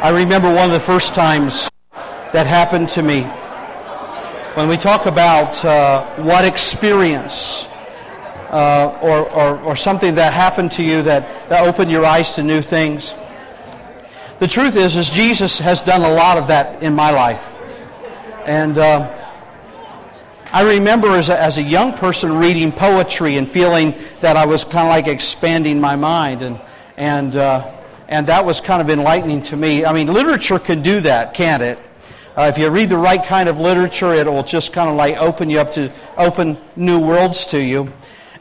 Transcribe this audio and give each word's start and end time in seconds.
I 0.00 0.10
remember 0.10 0.46
one 0.54 0.66
of 0.66 0.70
the 0.70 0.78
first 0.78 1.12
times 1.12 1.68
that 2.32 2.46
happened 2.46 2.88
to 2.90 3.02
me 3.02 3.22
when 4.54 4.68
we 4.68 4.76
talk 4.76 5.06
about 5.06 5.64
uh, 5.64 6.04
what 6.22 6.44
experience 6.44 7.68
uh, 8.50 8.96
or, 9.02 9.28
or, 9.30 9.58
or, 9.58 9.74
something 9.74 10.14
that 10.14 10.32
happened 10.32 10.70
to 10.72 10.84
you 10.84 11.02
that, 11.02 11.48
that 11.48 11.66
opened 11.66 11.90
your 11.90 12.04
eyes 12.04 12.36
to 12.36 12.44
new 12.44 12.62
things. 12.62 13.16
The 14.38 14.46
truth 14.46 14.76
is, 14.76 14.94
is 14.94 15.10
Jesus 15.10 15.58
has 15.58 15.80
done 15.80 16.02
a 16.02 16.14
lot 16.14 16.38
of 16.38 16.46
that 16.46 16.80
in 16.80 16.94
my 16.94 17.10
life. 17.10 17.48
And 18.46 18.78
uh, 18.78 19.12
I 20.52 20.62
remember 20.74 21.08
as 21.08 21.28
a, 21.28 21.42
as 21.42 21.58
a 21.58 21.62
young 21.62 21.92
person 21.92 22.36
reading 22.36 22.70
poetry 22.70 23.36
and 23.36 23.48
feeling 23.48 23.96
that 24.20 24.36
I 24.36 24.46
was 24.46 24.62
kind 24.62 24.86
of 24.86 24.90
like 24.90 25.08
expanding 25.08 25.80
my 25.80 25.96
mind. 25.96 26.42
And, 26.42 26.60
and 26.96 27.34
uh, 27.34 27.77
and 28.08 28.26
that 28.26 28.44
was 28.44 28.60
kind 28.60 28.80
of 28.80 28.90
enlightening 28.90 29.42
to 29.44 29.56
me. 29.56 29.84
I 29.84 29.92
mean, 29.92 30.12
literature 30.12 30.58
can 30.58 30.82
do 30.82 31.00
that, 31.00 31.34
can't 31.34 31.62
it? 31.62 31.78
Uh, 32.36 32.42
if 32.42 32.56
you 32.56 32.70
read 32.70 32.88
the 32.88 32.96
right 32.96 33.22
kind 33.22 33.48
of 33.48 33.58
literature, 33.58 34.14
it 34.14 34.26
will 34.26 34.42
just 34.42 34.72
kind 34.72 34.88
of 34.88 34.96
like 34.96 35.18
open 35.18 35.50
you 35.50 35.58
up 35.58 35.72
to 35.72 35.92
open 36.16 36.56
new 36.76 37.00
worlds 37.00 37.46
to 37.46 37.60
you. 37.60 37.92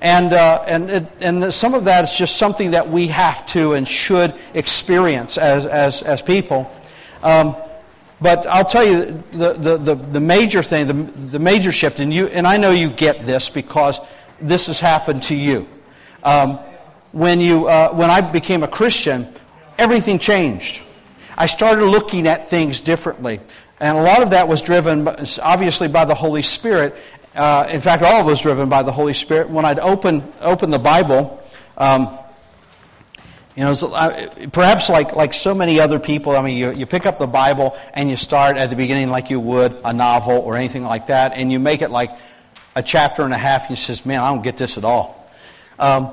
And, 0.01 0.33
uh, 0.33 0.63
and, 0.67 0.89
it, 0.89 1.11
and 1.21 1.53
some 1.53 1.73
of 1.73 1.85
that 1.85 2.03
is 2.03 2.15
just 2.15 2.37
something 2.37 2.71
that 2.71 2.87
we 2.87 3.07
have 3.07 3.45
to 3.47 3.73
and 3.73 3.87
should 3.87 4.33
experience 4.53 5.37
as, 5.37 5.65
as, 5.65 6.03
as 6.03 6.21
people. 6.21 6.71
Um, 7.23 7.55
but 8.21 8.45
I'll 8.47 8.65
tell 8.65 8.85
you 8.85 9.23
the, 9.31 9.53
the, 9.53 9.77
the, 9.77 9.95
the 9.95 10.19
major 10.19 10.61
thing, 10.63 10.87
the, 10.87 10.93
the 10.93 11.39
major 11.39 11.71
shift, 11.71 11.99
and, 11.99 12.13
you, 12.13 12.27
and 12.27 12.47
I 12.47 12.57
know 12.57 12.71
you 12.71 12.89
get 12.89 13.25
this 13.25 13.49
because 13.49 13.99
this 14.39 14.67
has 14.67 14.79
happened 14.79 15.23
to 15.23 15.35
you. 15.35 15.67
Um, 16.23 16.59
when, 17.11 17.39
you 17.39 17.67
uh, 17.67 17.89
when 17.93 18.09
I 18.09 18.21
became 18.21 18.63
a 18.63 18.67
Christian, 18.67 19.27
everything 19.77 20.19
changed. 20.19 20.83
I 21.37 21.45
started 21.45 21.85
looking 21.85 22.27
at 22.27 22.49
things 22.49 22.79
differently. 22.79 23.39
And 23.79 23.97
a 23.97 24.01
lot 24.01 24.23
of 24.23 24.31
that 24.31 24.47
was 24.47 24.61
driven, 24.61 25.07
obviously, 25.43 25.87
by 25.87 26.05
the 26.05 26.15
Holy 26.15 26.41
Spirit. 26.41 26.95
Uh, 27.35 27.69
in 27.71 27.79
fact, 27.79 28.01
all 28.01 28.21
of 28.21 28.25
it 28.25 28.29
was 28.29 28.41
driven 28.41 28.69
by 28.69 28.81
the 28.81 28.91
Holy 28.91 29.13
Spirit. 29.13 29.49
When 29.49 29.65
I'd 29.65 29.77
open, 29.77 30.23
open 30.41 30.71
the 30.71 30.79
Bible, 30.79 31.39
um, 31.77 32.17
you 33.55 33.63
know, 33.63 33.75
perhaps 34.51 34.89
like, 34.89 35.15
like 35.15 35.33
so 35.33 35.53
many 35.53 35.79
other 35.79 35.99
people, 35.99 36.35
I 36.35 36.41
mean, 36.41 36.57
you, 36.57 36.71
you 36.71 36.85
pick 36.87 37.05
up 37.05 37.19
the 37.19 37.27
Bible 37.27 37.77
and 37.93 38.09
you 38.09 38.15
start 38.15 38.57
at 38.57 38.71
the 38.71 38.75
beginning 38.75 39.09
like 39.09 39.29
you 39.29 39.39
would 39.39 39.75
a 39.85 39.93
novel 39.93 40.37
or 40.37 40.55
anything 40.55 40.83
like 40.83 41.07
that, 41.07 41.33
and 41.33 41.51
you 41.51 41.59
make 41.59 41.83
it 41.83 41.91
like 41.91 42.11
a 42.75 42.83
chapter 42.83 43.23
and 43.23 43.33
a 43.33 43.37
half, 43.37 43.61
and 43.63 43.71
you 43.71 43.75
says, 43.75 44.05
man, 44.05 44.21
I 44.21 44.29
don't 44.29 44.43
get 44.43 44.57
this 44.57 44.77
at 44.77 44.83
all. 44.83 45.31
Um, 45.79 46.11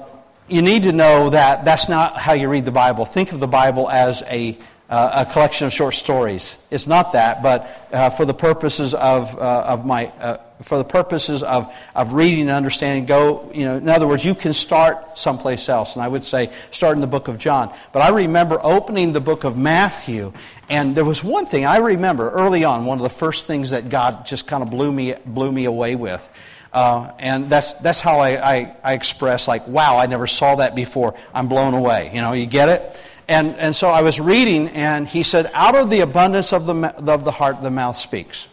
you 0.48 0.60
need 0.62 0.82
to 0.82 0.92
know 0.92 1.30
that 1.30 1.64
that's 1.64 1.88
not 1.88 2.16
how 2.16 2.32
you 2.34 2.48
read 2.48 2.64
the 2.64 2.72
Bible. 2.72 3.04
Think 3.04 3.32
of 3.32 3.40
the 3.40 3.48
Bible 3.48 3.88
as 3.88 4.22
a, 4.28 4.58
uh, 4.90 5.24
a 5.26 5.32
collection 5.32 5.66
of 5.66 5.72
short 5.72 5.94
stories. 5.94 6.66
It's 6.70 6.86
not 6.86 7.14
that, 7.14 7.42
but 7.42 7.88
uh, 7.92 8.10
for 8.10 8.26
the 8.26 8.34
purposes 8.34 8.92
of, 8.94 9.38
uh, 9.38 9.64
of 9.66 9.86
my, 9.86 10.12
uh, 10.20 10.36
for 10.60 10.76
the 10.76 10.84
purposes 10.84 11.42
of, 11.42 11.74
of 11.94 12.12
reading 12.12 12.42
and 12.42 12.50
understanding, 12.50 13.06
go, 13.06 13.50
you 13.54 13.64
know, 13.64 13.78
in 13.78 13.88
other 13.88 14.06
words, 14.06 14.24
you 14.24 14.34
can 14.34 14.52
start 14.52 15.18
someplace 15.18 15.70
else. 15.70 15.96
And 15.96 16.04
I 16.04 16.08
would 16.08 16.24
say 16.24 16.50
start 16.70 16.94
in 16.94 17.00
the 17.00 17.06
book 17.06 17.28
of 17.28 17.38
John. 17.38 17.72
But 17.92 18.02
I 18.02 18.10
remember 18.10 18.60
opening 18.62 19.14
the 19.14 19.22
book 19.22 19.44
of 19.44 19.56
Matthew, 19.56 20.32
and 20.68 20.94
there 20.94 21.06
was 21.06 21.24
one 21.24 21.46
thing 21.46 21.64
I 21.64 21.78
remember 21.78 22.30
early 22.30 22.64
on, 22.64 22.84
one 22.84 22.98
of 22.98 23.02
the 23.02 23.08
first 23.08 23.46
things 23.46 23.70
that 23.70 23.88
God 23.88 24.26
just 24.26 24.46
kind 24.46 24.62
of 24.62 24.70
blew 24.70 24.92
me, 24.92 25.14
blew 25.24 25.50
me 25.50 25.64
away 25.64 25.96
with. 25.96 26.28
Uh, 26.74 27.12
and 27.20 27.48
that's, 27.48 27.74
that's 27.74 28.00
how 28.00 28.18
I, 28.18 28.54
I, 28.54 28.76
I, 28.82 28.94
express, 28.94 29.46
like, 29.46 29.66
wow, 29.68 29.96
I 29.96 30.06
never 30.06 30.26
saw 30.26 30.56
that 30.56 30.74
before. 30.74 31.14
I'm 31.32 31.46
blown 31.46 31.72
away. 31.72 32.10
You 32.12 32.20
know, 32.20 32.32
you 32.32 32.46
get 32.46 32.68
it? 32.68 33.00
And, 33.28 33.54
and 33.56 33.76
so 33.76 33.88
I 33.88 34.02
was 34.02 34.18
reading, 34.18 34.68
and 34.70 35.06
he 35.06 35.22
said, 35.22 35.48
out 35.54 35.76
of 35.76 35.88
the 35.88 36.00
abundance 36.00 36.52
of 36.52 36.66
the, 36.66 36.74
of 37.06 37.24
the 37.24 37.30
heart, 37.30 37.62
the 37.62 37.70
mouth 37.70 37.96
speaks. 37.96 38.48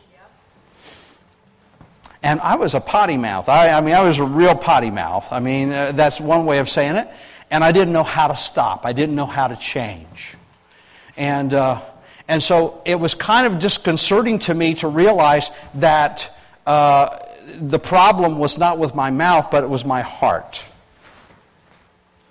And 2.21 2.39
I 2.41 2.57
was 2.57 2.75
a 2.75 2.79
potty 2.79 3.17
mouth. 3.17 3.49
I, 3.49 3.71
I 3.71 3.81
mean, 3.81 3.95
I 3.95 4.01
was 4.01 4.19
a 4.19 4.23
real 4.23 4.53
potty 4.53 4.91
mouth. 4.91 5.27
I 5.31 5.39
mean, 5.39 5.71
uh, 5.71 5.91
that's 5.93 6.21
one 6.21 6.45
way 6.45 6.59
of 6.59 6.69
saying 6.69 6.97
it. 6.97 7.07
And 7.49 7.63
I 7.63 7.71
didn't 7.71 7.91
know 7.91 8.03
how 8.03 8.27
to 8.27 8.35
stop. 8.35 8.85
I 8.85 8.93
didn't 8.93 9.15
know 9.15 9.25
how 9.25 9.47
to 9.47 9.55
change. 9.55 10.35
And, 11.17 11.55
uh, 11.55 11.81
and 12.27 12.41
so 12.41 12.83
it 12.85 12.99
was 12.99 13.15
kind 13.15 13.47
of 13.47 13.57
disconcerting 13.57 14.37
to 14.39 14.53
me 14.53 14.75
to 14.75 14.87
realize 14.87 15.49
that 15.73 16.37
uh, 16.67 17.17
the 17.59 17.79
problem 17.79 18.38
was 18.38 18.57
not 18.57 18.78
with 18.78 18.96
my 18.96 19.09
mouth, 19.09 19.50
but 19.52 19.63
it 19.63 19.69
was 19.69 19.85
my 19.85 20.02
heart. 20.02 20.66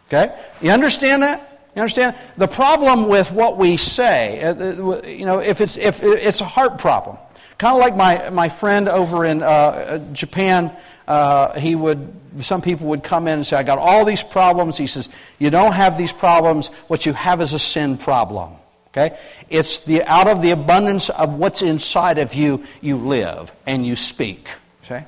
Okay? 0.09 0.35
You 0.61 0.71
understand 0.71 1.23
that? 1.23 1.51
You 1.77 1.83
understand? 1.83 2.17
The 2.37 2.49
problem 2.49 3.09
with 3.09 3.31
what 3.33 3.57
we 3.57 3.77
say, 3.77 4.43
uh, 4.43 4.55
uh, 4.55 5.03
you 5.07 5.25
know, 5.25 5.39
if 5.39 5.61
it's, 5.61 5.77
if 5.77 6.03
it's 6.03 6.41
a 6.41 6.45
heart 6.45 6.79
problem. 6.79 7.17
Kind 7.59 7.77
of 7.77 7.81
like 7.81 7.95
my, 7.95 8.31
my 8.31 8.49
friend 8.49 8.89
over 8.89 9.25
in 9.25 9.43
uh, 9.43 9.99
Japan, 10.13 10.75
uh, 11.07 11.59
he 11.59 11.75
would, 11.75 12.13
some 12.39 12.63
people 12.63 12.89
would 12.89 13.05
come 13.05 13.29
in 13.29 13.35
and 13.35 13.47
say, 13.47 13.57
I 13.57 13.63
got 13.63 13.79
all 13.79 14.05
these 14.05 14.23
problems. 14.23 14.77
He 14.77 14.87
says, 14.87 15.09
You 15.39 15.51
don't 15.51 15.73
have 15.73 15.99
these 15.99 16.13
problems. 16.13 16.69
What 16.89 17.07
you 17.07 17.13
have 17.13 17.41
is 17.41 17.53
a 17.53 17.59
sin 17.59 17.99
problem. 17.99 18.53
Okay? 18.89 19.17
It's 19.49 19.85
the, 19.85 20.03
out 20.05 20.27
of 20.27 20.43
the 20.43 20.51
abundance 20.51 21.11
of 21.11 21.35
what's 21.35 21.63
inside 21.63 22.19
of 22.19 22.35
you, 22.35 22.65
you 22.81 22.97
live 22.97 23.53
and 23.67 23.87
you 23.87 23.95
speak. 23.95 24.49
Okay? 24.91 25.07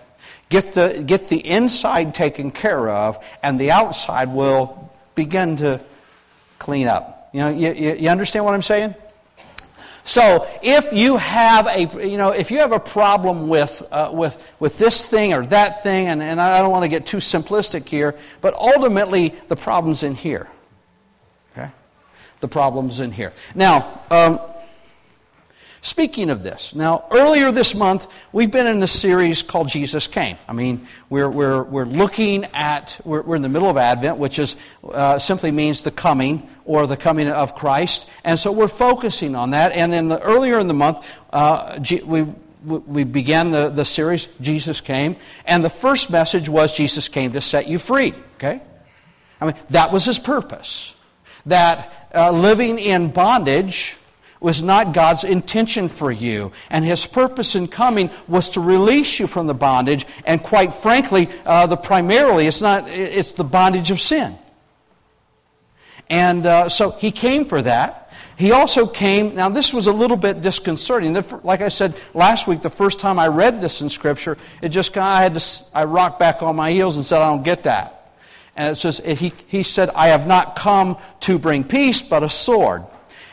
Get 0.48 0.74
the, 0.74 1.02
get 1.04 1.28
the 1.28 1.38
inside 1.46 2.14
taken 2.14 2.50
care 2.50 2.88
of, 2.88 3.24
and 3.42 3.58
the 3.58 3.70
outside 3.72 4.28
will 4.28 4.90
begin 5.14 5.56
to 5.56 5.80
clean 6.58 6.86
up. 6.86 7.30
You 7.32 7.40
know, 7.40 7.48
you, 7.48 7.72
you 7.72 8.08
understand 8.08 8.44
what 8.44 8.54
I'm 8.54 8.62
saying? 8.62 8.94
So 10.04 10.46
if 10.62 10.92
you 10.92 11.16
have 11.16 11.66
a, 11.66 12.08
you 12.08 12.16
know, 12.16 12.30
if 12.30 12.50
you 12.50 12.58
have 12.58 12.72
a 12.72 12.80
problem 12.80 13.48
with, 13.48 13.82
uh, 13.92 14.10
with, 14.12 14.54
with 14.58 14.78
this 14.78 15.06
thing 15.06 15.32
or 15.32 15.46
that 15.46 15.82
thing, 15.82 16.08
and, 16.08 16.22
and 16.22 16.40
I 16.40 16.58
don't 16.58 16.70
want 16.70 16.84
to 16.84 16.88
get 16.88 17.06
too 17.06 17.18
simplistic 17.18 17.88
here, 17.88 18.16
but 18.40 18.54
ultimately 18.54 19.30
the 19.48 19.56
problem's 19.56 20.02
in 20.02 20.14
here. 20.14 20.48
Okay? 21.52 21.70
The 22.40 22.48
problem's 22.48 23.00
in 23.00 23.12
here. 23.12 23.32
Now, 23.54 24.00
um, 24.10 24.40
Speaking 25.84 26.30
of 26.30 26.44
this, 26.44 26.76
now 26.76 27.06
earlier 27.10 27.50
this 27.50 27.74
month, 27.74 28.06
we've 28.30 28.52
been 28.52 28.68
in 28.68 28.80
a 28.84 28.86
series 28.86 29.42
called 29.42 29.66
Jesus 29.66 30.06
Came. 30.06 30.36
I 30.48 30.52
mean, 30.52 30.86
we're, 31.10 31.28
we're, 31.28 31.64
we're 31.64 31.86
looking 31.86 32.44
at, 32.54 33.00
we're, 33.04 33.22
we're 33.22 33.34
in 33.34 33.42
the 33.42 33.48
middle 33.48 33.68
of 33.68 33.76
Advent, 33.76 34.16
which 34.16 34.38
is, 34.38 34.54
uh, 34.84 35.18
simply 35.18 35.50
means 35.50 35.82
the 35.82 35.90
coming 35.90 36.48
or 36.64 36.86
the 36.86 36.96
coming 36.96 37.26
of 37.26 37.56
Christ. 37.56 38.08
And 38.22 38.38
so 38.38 38.52
we're 38.52 38.68
focusing 38.68 39.34
on 39.34 39.50
that. 39.50 39.72
And 39.72 39.92
then 39.92 40.06
the, 40.06 40.20
earlier 40.20 40.60
in 40.60 40.68
the 40.68 40.74
month, 40.74 41.04
uh, 41.32 41.80
we, 42.06 42.22
we 42.62 43.02
began 43.02 43.50
the, 43.50 43.68
the 43.68 43.84
series, 43.84 44.26
Jesus 44.40 44.80
Came. 44.80 45.16
And 45.46 45.64
the 45.64 45.70
first 45.70 46.12
message 46.12 46.48
was 46.48 46.76
Jesus 46.76 47.08
came 47.08 47.32
to 47.32 47.40
set 47.40 47.66
you 47.66 47.80
free. 47.80 48.14
Okay? 48.36 48.62
I 49.40 49.46
mean, 49.46 49.56
that 49.70 49.92
was 49.92 50.04
his 50.04 50.20
purpose. 50.20 50.96
That 51.46 52.08
uh, 52.14 52.30
living 52.30 52.78
in 52.78 53.10
bondage 53.10 53.96
was 54.42 54.62
not 54.62 54.92
God's 54.92 55.24
intention 55.24 55.88
for 55.88 56.10
you. 56.10 56.52
And 56.70 56.84
His 56.84 57.06
purpose 57.06 57.54
in 57.54 57.68
coming 57.68 58.10
was 58.28 58.50
to 58.50 58.60
release 58.60 59.18
you 59.20 59.26
from 59.26 59.46
the 59.46 59.54
bondage. 59.54 60.06
And 60.26 60.42
quite 60.42 60.74
frankly, 60.74 61.28
uh, 61.46 61.66
the 61.66 61.76
primarily, 61.76 62.46
it's 62.46 62.60
not, 62.60 62.88
it's 62.88 63.32
the 63.32 63.44
bondage 63.44 63.90
of 63.90 64.00
sin. 64.00 64.34
And 66.10 66.44
uh, 66.46 66.68
so 66.68 66.90
He 66.90 67.12
came 67.12 67.44
for 67.44 67.62
that. 67.62 67.98
He 68.36 68.50
also 68.50 68.86
came, 68.86 69.34
now 69.34 69.50
this 69.50 69.72
was 69.72 69.86
a 69.86 69.92
little 69.92 70.16
bit 70.16 70.40
disconcerting. 70.42 71.14
Like 71.44 71.60
I 71.60 71.68
said 71.68 71.94
last 72.12 72.48
week, 72.48 72.60
the 72.60 72.70
first 72.70 72.98
time 72.98 73.18
I 73.18 73.28
read 73.28 73.60
this 73.60 73.82
in 73.82 73.88
Scripture, 73.88 74.36
it 74.62 74.70
just 74.70 74.92
kind 74.92 75.04
of, 75.04 75.12
I 75.12 75.22
had 75.22 75.34
to, 75.34 75.78
I 75.78 75.84
rocked 75.84 76.18
back 76.18 76.42
on 76.42 76.56
my 76.56 76.72
heels 76.72 76.96
and 76.96 77.06
said, 77.06 77.20
I 77.20 77.28
don't 77.28 77.44
get 77.44 77.64
that. 77.64 78.16
And 78.56 78.72
it 78.72 78.76
says, 78.76 78.98
he, 78.98 79.32
he 79.46 79.62
said, 79.62 79.90
I 79.90 80.08
have 80.08 80.26
not 80.26 80.56
come 80.56 80.98
to 81.20 81.38
bring 81.38 81.62
peace, 81.62 82.02
but 82.02 82.22
a 82.22 82.28
sword. 82.28 82.84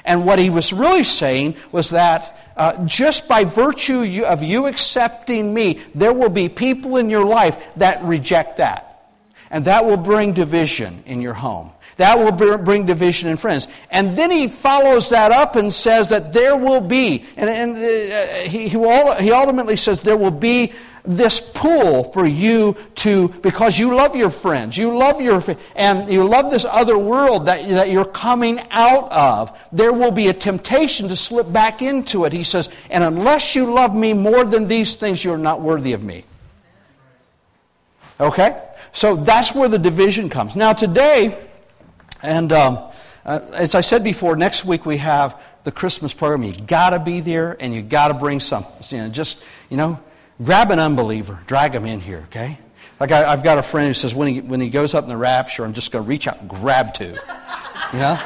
And 0.09 0.25
what 0.25 0.39
he 0.39 0.49
was 0.49 0.73
really 0.73 1.03
saying 1.03 1.55
was 1.71 1.91
that 1.91 2.35
uh, 2.57 2.83
just 2.87 3.29
by 3.29 3.43
virtue 3.43 4.23
of 4.25 4.41
you 4.41 4.65
accepting 4.65 5.53
me, 5.53 5.79
there 5.93 6.11
will 6.11 6.31
be 6.31 6.49
people 6.49 6.97
in 6.97 7.11
your 7.11 7.23
life 7.23 7.71
that 7.75 8.03
reject 8.03 8.57
that. 8.57 8.87
And 9.51 9.65
that 9.65 9.85
will 9.85 9.97
bring 9.97 10.33
division 10.33 11.03
in 11.05 11.21
your 11.21 11.35
home. 11.35 11.71
That 11.99 12.17
will 12.17 12.31
bring 12.57 12.85
division 12.85 13.27
in 13.27 13.35
friends. 13.35 13.67
And 13.91 14.17
then 14.17 14.31
he 14.31 14.47
follows 14.47 15.09
that 15.09 15.33
up 15.33 15.57
and 15.57 15.73
says 15.73 16.07
that 16.07 16.31
there 16.31 16.55
will 16.55 16.79
be, 16.79 17.25
and, 17.35 17.49
and 17.49 17.75
uh, 17.75 18.49
he, 18.49 18.69
he 18.69 19.31
ultimately 19.33 19.75
says 19.75 19.99
there 19.99 20.15
will 20.15 20.31
be 20.31 20.71
this 21.03 21.41
pull 21.41 22.05
for 22.05 22.25
you 22.25 22.77
to, 22.95 23.27
because 23.41 23.77
you 23.77 23.93
love 23.93 24.15
your 24.15 24.29
friends, 24.29 24.77
you 24.77 24.97
love 24.97 25.19
your, 25.19 25.43
and 25.75 26.09
you 26.09 26.23
love 26.23 26.49
this 26.51 26.63
other 26.63 26.97
world 26.97 27.47
that, 27.47 27.67
that 27.67 27.89
you're 27.89 28.05
coming 28.05 28.61
out 28.71 29.11
of, 29.11 29.67
there 29.73 29.91
will 29.91 30.11
be 30.11 30.29
a 30.29 30.33
temptation 30.33 31.09
to 31.09 31.17
slip 31.17 31.51
back 31.51 31.81
into 31.81 32.23
it. 32.23 32.31
He 32.31 32.45
says, 32.45 32.69
and 32.89 33.03
unless 33.03 33.57
you 33.57 33.73
love 33.73 33.93
me 33.93 34.13
more 34.13 34.45
than 34.45 34.69
these 34.69 34.95
things, 34.95 35.21
you're 35.21 35.37
not 35.37 35.59
worthy 35.59 35.91
of 35.91 36.01
me. 36.01 36.23
Okay? 38.21 38.61
So 38.93 39.17
that's 39.17 39.53
where 39.53 39.67
the 39.67 39.79
division 39.79 40.29
comes. 40.29 40.55
Now, 40.55 40.71
today, 40.71 41.48
and 42.21 42.51
um, 42.51 42.77
uh, 43.25 43.39
as 43.53 43.75
I 43.75 43.81
said 43.81 44.03
before, 44.03 44.35
next 44.35 44.65
week 44.65 44.85
we 44.85 44.97
have 44.97 45.41
the 45.63 45.71
Christmas 45.71 46.13
program. 46.13 46.43
You 46.43 46.59
got 46.61 46.91
to 46.91 46.99
be 46.99 47.19
there, 47.19 47.57
and 47.59 47.73
you 47.73 47.81
got 47.81 48.09
to 48.09 48.13
bring 48.13 48.39
something. 48.39 48.97
You 48.97 49.03
know, 49.03 49.09
just 49.09 49.43
you 49.69 49.77
know, 49.77 49.99
grab 50.43 50.71
an 50.71 50.79
unbeliever, 50.79 51.39
drag 51.47 51.73
him 51.73 51.85
in 51.85 51.99
here. 51.99 52.23
Okay. 52.27 52.57
Like 52.99 53.11
I, 53.11 53.31
have 53.31 53.45
got 53.45 53.57
a 53.57 53.63
friend 53.63 53.87
who 53.87 53.93
says 53.93 54.13
when 54.13 54.27
he 54.27 54.41
when 54.41 54.59
he 54.59 54.69
goes 54.69 54.93
up 54.93 55.03
in 55.03 55.09
the 55.09 55.17
rapture, 55.17 55.63
I'm 55.63 55.73
just 55.73 55.91
going 55.91 56.03
to 56.03 56.09
reach 56.09 56.27
out 56.27 56.39
and 56.41 56.49
grab 56.49 56.93
two. 56.93 57.15
You 57.93 57.99
know 57.99 58.19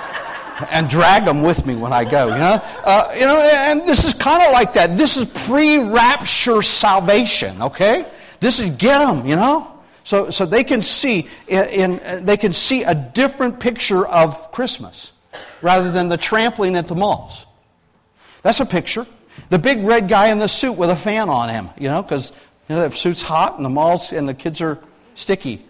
and 0.70 0.90
drag 0.90 1.26
them 1.26 1.42
with 1.42 1.66
me 1.66 1.76
when 1.76 1.94
I 1.94 2.04
go. 2.04 2.28
You 2.28 2.36
know, 2.36 2.62
uh, 2.84 3.14
you 3.18 3.26
know, 3.26 3.38
and 3.38 3.82
this 3.88 4.06
is 4.06 4.14
kind 4.14 4.44
of 4.44 4.52
like 4.52 4.74
that. 4.74 4.98
This 4.98 5.18
is 5.18 5.30
pre-rapture 5.46 6.62
salvation. 6.62 7.62
Okay, 7.62 8.06
this 8.40 8.60
is 8.60 8.72
get 8.72 9.00
them. 9.00 9.26
You 9.26 9.36
know, 9.36 9.73
so 10.04 10.30
so 10.30 10.46
they 10.46 10.64
can 10.64 10.82
see 10.82 11.28
in, 11.48 12.00
in 12.00 12.26
they 12.26 12.38
can 12.38 12.54
see 12.54 12.84
a 12.84 12.94
different 12.94 13.60
picture 13.60 14.06
of 14.06 14.52
Christmas 14.52 15.14
rather 15.62 15.92
than 15.92 16.10
the 16.10 16.18
trampling 16.18 16.76
at 16.76 16.88
the 16.88 16.96
malls. 16.96 17.46
That's 18.42 18.60
a 18.60 18.66
picture. 18.66 19.06
The 19.50 19.60
big 19.60 19.80
red 19.80 20.08
guy 20.08 20.28
in 20.28 20.38
the 20.38 20.48
suit 20.48 20.74
with 20.74 20.90
a 20.90 20.96
fan 20.96 21.30
on 21.30 21.50
him. 21.50 21.70
You 21.78 21.90
know, 21.90 22.04
because 22.04 22.32
you 22.70 22.76
know 22.76 22.88
the 22.88 22.96
suit's 22.96 23.22
hot 23.22 23.56
and 23.56 23.66
the 23.66 23.70
malls 23.70 24.12
and 24.12 24.28
the 24.28 24.34
kids 24.34 24.62
are 24.62 24.80
sticky. 25.16 25.66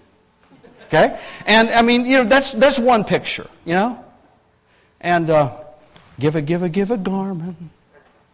Okay, 0.87 1.17
and 1.47 1.69
I 1.69 1.81
mean, 1.81 2.05
you 2.05 2.17
know, 2.17 2.23
that's 2.23 2.51
that's 2.51 2.77
one 2.77 3.03
picture. 3.03 3.47
You 3.65 3.73
know 3.73 4.03
and 5.03 5.29
uh, 5.29 5.55
give 6.19 6.35
a, 6.35 6.41
give 6.41 6.63
a, 6.63 6.69
give 6.69 6.89
a 6.89 6.97
garment. 6.97 7.57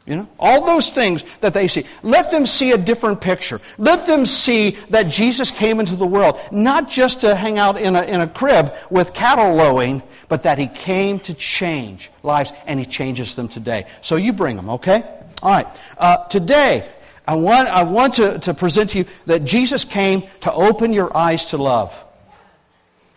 You 0.10 0.16
know, 0.16 0.30
all 0.40 0.66
those 0.66 0.90
things 0.90 1.24
that 1.38 1.54
they 1.54 1.68
see. 1.68 1.84
Let 2.02 2.32
them 2.32 2.48
see 2.48 2.72
a 2.72 2.78
different 2.80 3.22
picture. 3.22 3.62
Let 3.78 4.08
them 4.08 4.26
see 4.26 4.72
that 4.90 5.04
Jesus 5.04 5.52
came 5.52 5.80
into 5.80 5.96
the 5.96 6.08
world, 6.08 6.40
not 6.52 6.90
just 6.90 7.22
to 7.22 7.36
hang 7.36 7.60
out 7.60 7.80
in 7.80 7.96
a, 7.96 8.02
in 8.02 8.20
a 8.20 8.28
crib 8.28 8.74
with 8.90 9.14
cattle 9.14 9.54
lowing, 9.54 10.02
but 10.28 10.42
that 10.44 10.58
he 10.58 10.66
came 10.66 11.20
to 11.20 11.36
change 11.36 12.10
lives, 12.24 12.52
and 12.66 12.80
he 12.80 12.88
changes 12.88 13.36
them 13.36 13.48
today. 13.48 13.86
So 14.02 14.16
you 14.16 14.34
bring 14.34 14.56
them, 14.56 14.72
okay? 14.72 15.04
All 15.44 15.52
right. 15.52 15.68
Uh, 15.96 16.26
today, 16.26 16.90
I 17.28 17.36
want, 17.36 17.68
I 17.68 17.84
want 17.84 18.16
to, 18.16 18.40
to 18.40 18.56
present 18.56 18.90
to 18.92 18.98
you 18.98 19.06
that 19.28 19.46
Jesus 19.46 19.84
came 19.84 20.24
to 20.42 20.52
open 20.52 20.92
your 20.92 21.16
eyes 21.16 21.46
to 21.48 21.58
love. 21.58 22.04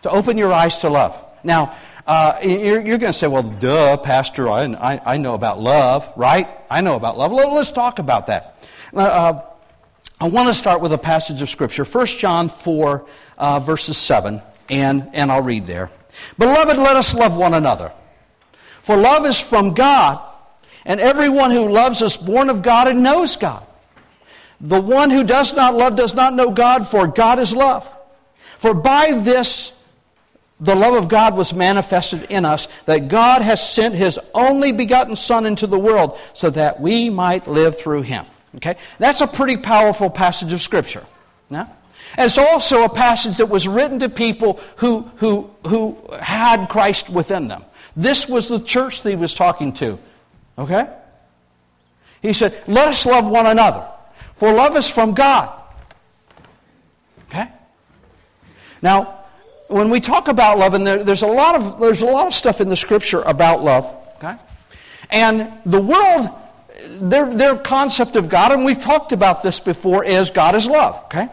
To 0.03 0.11
open 0.11 0.37
your 0.37 0.53
eyes 0.53 0.77
to 0.79 0.89
love. 0.89 1.19
Now, 1.43 1.73
uh, 2.05 2.37
you're, 2.43 2.81
you're 2.81 2.97
going 2.97 3.13
to 3.13 3.13
say, 3.13 3.27
well, 3.27 3.43
duh, 3.43 3.95
Pastor, 3.97 4.49
I, 4.49 4.65
I, 4.65 5.01
I, 5.05 5.17
know 5.17 5.35
about 5.35 5.61
love, 5.61 6.11
right? 6.17 6.47
I 6.73 6.81
know 6.81 6.95
about 6.95 7.19
love. 7.19 7.31
Let, 7.31 7.49
us 7.49 7.71
talk 7.71 7.99
about 7.99 8.25
that. 8.27 8.57
Uh, 8.95 9.43
I 10.19 10.27
want 10.27 10.47
to 10.47 10.55
start 10.55 10.81
with 10.81 10.91
a 10.91 10.97
passage 10.97 11.39
of 11.43 11.47
Scripture, 11.47 11.85
1 11.85 12.07
John 12.07 12.49
4, 12.49 13.05
uh, 13.37 13.59
verses 13.59 13.95
7, 13.95 14.41
and, 14.71 15.07
and 15.13 15.31
I'll 15.31 15.43
read 15.43 15.65
there. 15.65 15.91
Beloved, 16.39 16.77
let 16.77 16.95
us 16.95 17.13
love 17.13 17.37
one 17.37 17.53
another. 17.53 17.93
For 18.81 18.97
love 18.97 19.23
is 19.27 19.39
from 19.39 19.75
God, 19.75 20.19
and 20.83 20.99
everyone 20.99 21.51
who 21.51 21.69
loves 21.69 22.01
is 22.01 22.17
born 22.17 22.49
of 22.49 22.63
God 22.63 22.87
and 22.87 23.03
knows 23.03 23.35
God. 23.35 23.63
The 24.59 24.81
one 24.81 25.11
who 25.11 25.23
does 25.23 25.55
not 25.55 25.75
love 25.75 25.95
does 25.95 26.15
not 26.15 26.33
know 26.33 26.49
God, 26.49 26.87
for 26.87 27.05
God 27.05 27.37
is 27.37 27.53
love. 27.53 27.87
For 28.57 28.73
by 28.73 29.11
this 29.11 29.82
the 30.63 30.75
love 30.75 30.93
of 30.93 31.09
God 31.09 31.35
was 31.35 31.53
manifested 31.53 32.31
in 32.31 32.45
us, 32.45 32.67
that 32.83 33.09
God 33.09 33.41
has 33.41 33.67
sent 33.67 33.95
His 33.95 34.17
only 34.33 34.71
begotten 34.71 35.15
Son 35.17 35.45
into 35.45 35.67
the 35.67 35.77
world 35.77 36.17
so 36.33 36.49
that 36.51 36.79
we 36.79 37.09
might 37.09 37.47
live 37.47 37.77
through 37.77 38.03
Him. 38.03 38.25
Okay? 38.55 38.75
That's 38.97 39.19
a 39.19 39.27
pretty 39.27 39.57
powerful 39.57 40.09
passage 40.09 40.53
of 40.53 40.61
Scripture. 40.61 41.05
Yeah? 41.49 41.67
And 42.15 42.25
it's 42.25 42.37
also 42.37 42.85
a 42.85 42.89
passage 42.89 43.37
that 43.37 43.47
was 43.47 43.67
written 43.67 43.99
to 43.99 44.09
people 44.09 44.59
who, 44.77 45.01
who, 45.17 45.49
who 45.67 45.97
had 46.21 46.67
Christ 46.67 47.09
within 47.09 47.49
them. 47.49 47.65
This 47.97 48.29
was 48.29 48.47
the 48.47 48.59
church 48.59 49.03
that 49.03 49.09
he 49.09 49.15
was 49.17 49.33
talking 49.33 49.73
to. 49.73 49.99
Okay? 50.57 50.87
He 52.21 52.31
said, 52.31 52.57
Let 52.67 52.87
us 52.87 53.05
love 53.05 53.29
one 53.29 53.47
another, 53.47 53.85
for 54.37 54.53
love 54.53 54.77
is 54.77 54.89
from 54.89 55.13
God. 55.13 55.59
Okay? 57.29 57.47
Now, 58.81 59.22
when 59.73 59.89
we 59.89 59.99
talk 59.99 60.27
about 60.27 60.59
love, 60.59 60.73
and 60.73 60.85
there, 60.85 61.03
there's 61.03 61.23
a 61.23 61.27
lot 61.27 61.55
of 61.55 61.79
there's 61.79 62.01
a 62.01 62.05
lot 62.05 62.27
of 62.27 62.33
stuff 62.33 62.61
in 62.61 62.69
the 62.69 62.75
scripture 62.75 63.21
about 63.23 63.63
love, 63.63 63.85
okay? 64.17 64.35
And 65.09 65.51
the 65.65 65.81
world, 65.81 66.29
their 67.01 67.33
their 67.33 67.55
concept 67.55 68.15
of 68.15 68.29
God, 68.29 68.51
and 68.51 68.63
we've 68.63 68.79
talked 68.79 69.11
about 69.11 69.41
this 69.41 69.59
before, 69.59 70.05
is 70.05 70.29
God 70.29 70.55
is 70.55 70.67
love, 70.67 71.03
okay? 71.05 71.27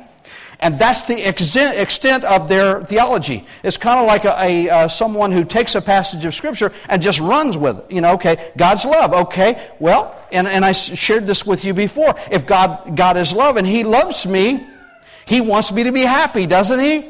And 0.62 0.78
that's 0.78 1.04
the 1.04 1.26
extent 1.26 2.24
of 2.24 2.48
their 2.48 2.84
theology. 2.84 3.46
It's 3.62 3.78
kind 3.78 3.98
of 3.98 4.06
like 4.06 4.24
a, 4.26 4.36
a 4.38 4.68
uh, 4.68 4.88
someone 4.88 5.32
who 5.32 5.42
takes 5.42 5.74
a 5.74 5.80
passage 5.80 6.26
of 6.26 6.34
Scripture 6.34 6.70
and 6.88 7.00
just 7.00 7.18
runs 7.18 7.56
with 7.56 7.78
it. 7.78 7.90
You 7.90 8.02
know, 8.02 8.12
okay, 8.14 8.52
God's 8.58 8.84
love. 8.84 9.14
Okay, 9.14 9.70
well, 9.78 10.14
and, 10.32 10.46
and 10.46 10.62
I 10.62 10.72
shared 10.72 11.26
this 11.26 11.46
with 11.46 11.64
you 11.64 11.72
before. 11.72 12.14
If 12.30 12.46
God, 12.46 12.94
God 12.94 13.16
is 13.16 13.32
love 13.32 13.56
and 13.56 13.66
He 13.66 13.84
loves 13.84 14.26
me, 14.26 14.66
He 15.26 15.40
wants 15.40 15.72
me 15.72 15.84
to 15.84 15.92
be 15.92 16.02
happy, 16.02 16.46
doesn't 16.46 16.78
He? 16.78 17.06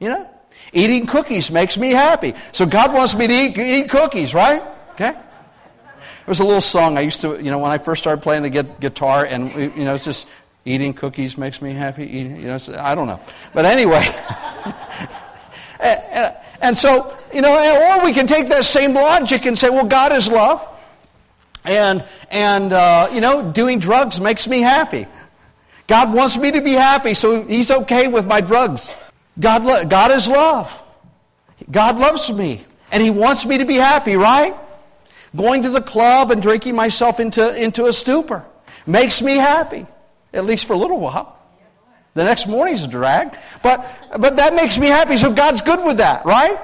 You 0.00 0.08
know? 0.08 0.31
Eating 0.72 1.06
cookies 1.06 1.50
makes 1.50 1.76
me 1.76 1.90
happy. 1.90 2.34
So 2.52 2.64
God 2.64 2.94
wants 2.94 3.16
me 3.16 3.26
to 3.26 3.32
eat, 3.32 3.58
eat 3.58 3.90
cookies, 3.90 4.32
right? 4.32 4.62
Okay? 4.92 5.12
There 5.12 6.30
was 6.30 6.40
a 6.40 6.44
little 6.44 6.60
song 6.60 6.96
I 6.96 7.02
used 7.02 7.20
to, 7.22 7.42
you 7.42 7.50
know, 7.50 7.58
when 7.58 7.70
I 7.70 7.78
first 7.78 8.02
started 8.02 8.22
playing 8.22 8.42
the 8.42 8.62
guitar, 8.80 9.26
and, 9.26 9.52
you 9.54 9.84
know, 9.84 9.94
it's 9.94 10.04
just 10.04 10.28
eating 10.64 10.94
cookies 10.94 11.36
makes 11.36 11.60
me 11.60 11.72
happy. 11.72 12.04
Eating, 12.04 12.36
you 12.36 12.46
know, 12.46 12.58
I 12.78 12.94
don't 12.94 13.06
know. 13.06 13.20
But 13.52 13.64
anyway. 13.64 14.02
and, 15.80 16.36
and 16.62 16.76
so, 16.76 17.14
you 17.34 17.42
know, 17.42 17.98
or 17.98 18.04
we 18.04 18.12
can 18.12 18.26
take 18.26 18.48
that 18.48 18.64
same 18.64 18.94
logic 18.94 19.44
and 19.46 19.58
say, 19.58 19.68
well, 19.68 19.86
God 19.86 20.12
is 20.12 20.28
love. 20.28 20.66
And, 21.64 22.04
and 22.30 22.72
uh, 22.72 23.08
you 23.12 23.20
know, 23.20 23.50
doing 23.52 23.78
drugs 23.78 24.20
makes 24.20 24.48
me 24.48 24.60
happy. 24.60 25.06
God 25.86 26.14
wants 26.14 26.38
me 26.38 26.52
to 26.52 26.60
be 26.60 26.72
happy, 26.72 27.14
so 27.14 27.42
He's 27.42 27.70
okay 27.70 28.08
with 28.08 28.26
my 28.26 28.40
drugs. 28.40 28.94
God, 29.38 29.64
lo- 29.64 29.84
God 29.84 30.10
is 30.10 30.28
love. 30.28 30.78
God 31.70 31.98
loves 31.98 32.32
me, 32.36 32.64
and 32.90 33.02
He 33.02 33.10
wants 33.10 33.46
me 33.46 33.58
to 33.58 33.64
be 33.64 33.76
happy, 33.76 34.16
right? 34.16 34.54
Going 35.34 35.62
to 35.62 35.70
the 35.70 35.80
club 35.80 36.30
and 36.30 36.42
drinking 36.42 36.74
myself 36.74 37.20
into, 37.20 37.56
into 37.56 37.86
a 37.86 37.92
stupor 37.92 38.44
makes 38.86 39.22
me 39.22 39.36
happy, 39.36 39.86
at 40.32 40.44
least 40.44 40.66
for 40.66 40.74
a 40.74 40.76
little 40.76 40.98
while. 40.98 41.38
The 42.14 42.24
next 42.24 42.46
morning's 42.46 42.82
a 42.82 42.88
drag, 42.88 43.34
but, 43.62 43.86
but 44.18 44.36
that 44.36 44.54
makes 44.54 44.78
me 44.78 44.88
happy, 44.88 45.16
so 45.16 45.32
God's 45.32 45.62
good 45.62 45.82
with 45.84 45.96
that, 45.96 46.26
right? 46.26 46.58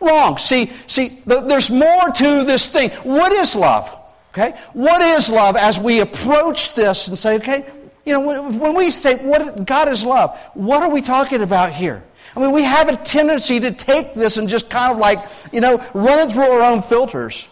Wrong. 0.00 0.36
See, 0.36 0.66
see, 0.86 1.22
there's 1.24 1.70
more 1.70 2.08
to 2.08 2.44
this 2.44 2.66
thing. 2.66 2.90
What 3.04 3.32
is 3.32 3.54
love? 3.54 3.96
Okay? 4.32 4.54
What 4.72 5.02
is 5.02 5.30
love 5.30 5.56
as 5.56 5.78
we 5.78 6.00
approach 6.00 6.74
this 6.74 7.08
and 7.08 7.18
say, 7.18 7.36
okay, 7.36 7.64
you 8.04 8.12
know, 8.12 8.50
when 8.50 8.74
we 8.74 8.90
say 8.90 9.16
what 9.16 9.66
God 9.66 9.88
is 9.88 10.04
love, 10.04 10.38
what 10.54 10.82
are 10.82 10.90
we 10.90 11.02
talking 11.02 11.42
about 11.42 11.72
here? 11.72 12.02
I 12.34 12.40
mean, 12.40 12.52
we 12.52 12.62
have 12.62 12.88
a 12.88 12.96
tendency 12.96 13.60
to 13.60 13.72
take 13.72 14.14
this 14.14 14.36
and 14.36 14.48
just 14.48 14.70
kind 14.70 14.92
of 14.92 14.98
like, 14.98 15.18
you 15.52 15.60
know, 15.60 15.78
run 15.94 16.18
it 16.20 16.32
through 16.32 16.44
our 16.44 16.62
own 16.62 16.82
filters. 16.82 17.48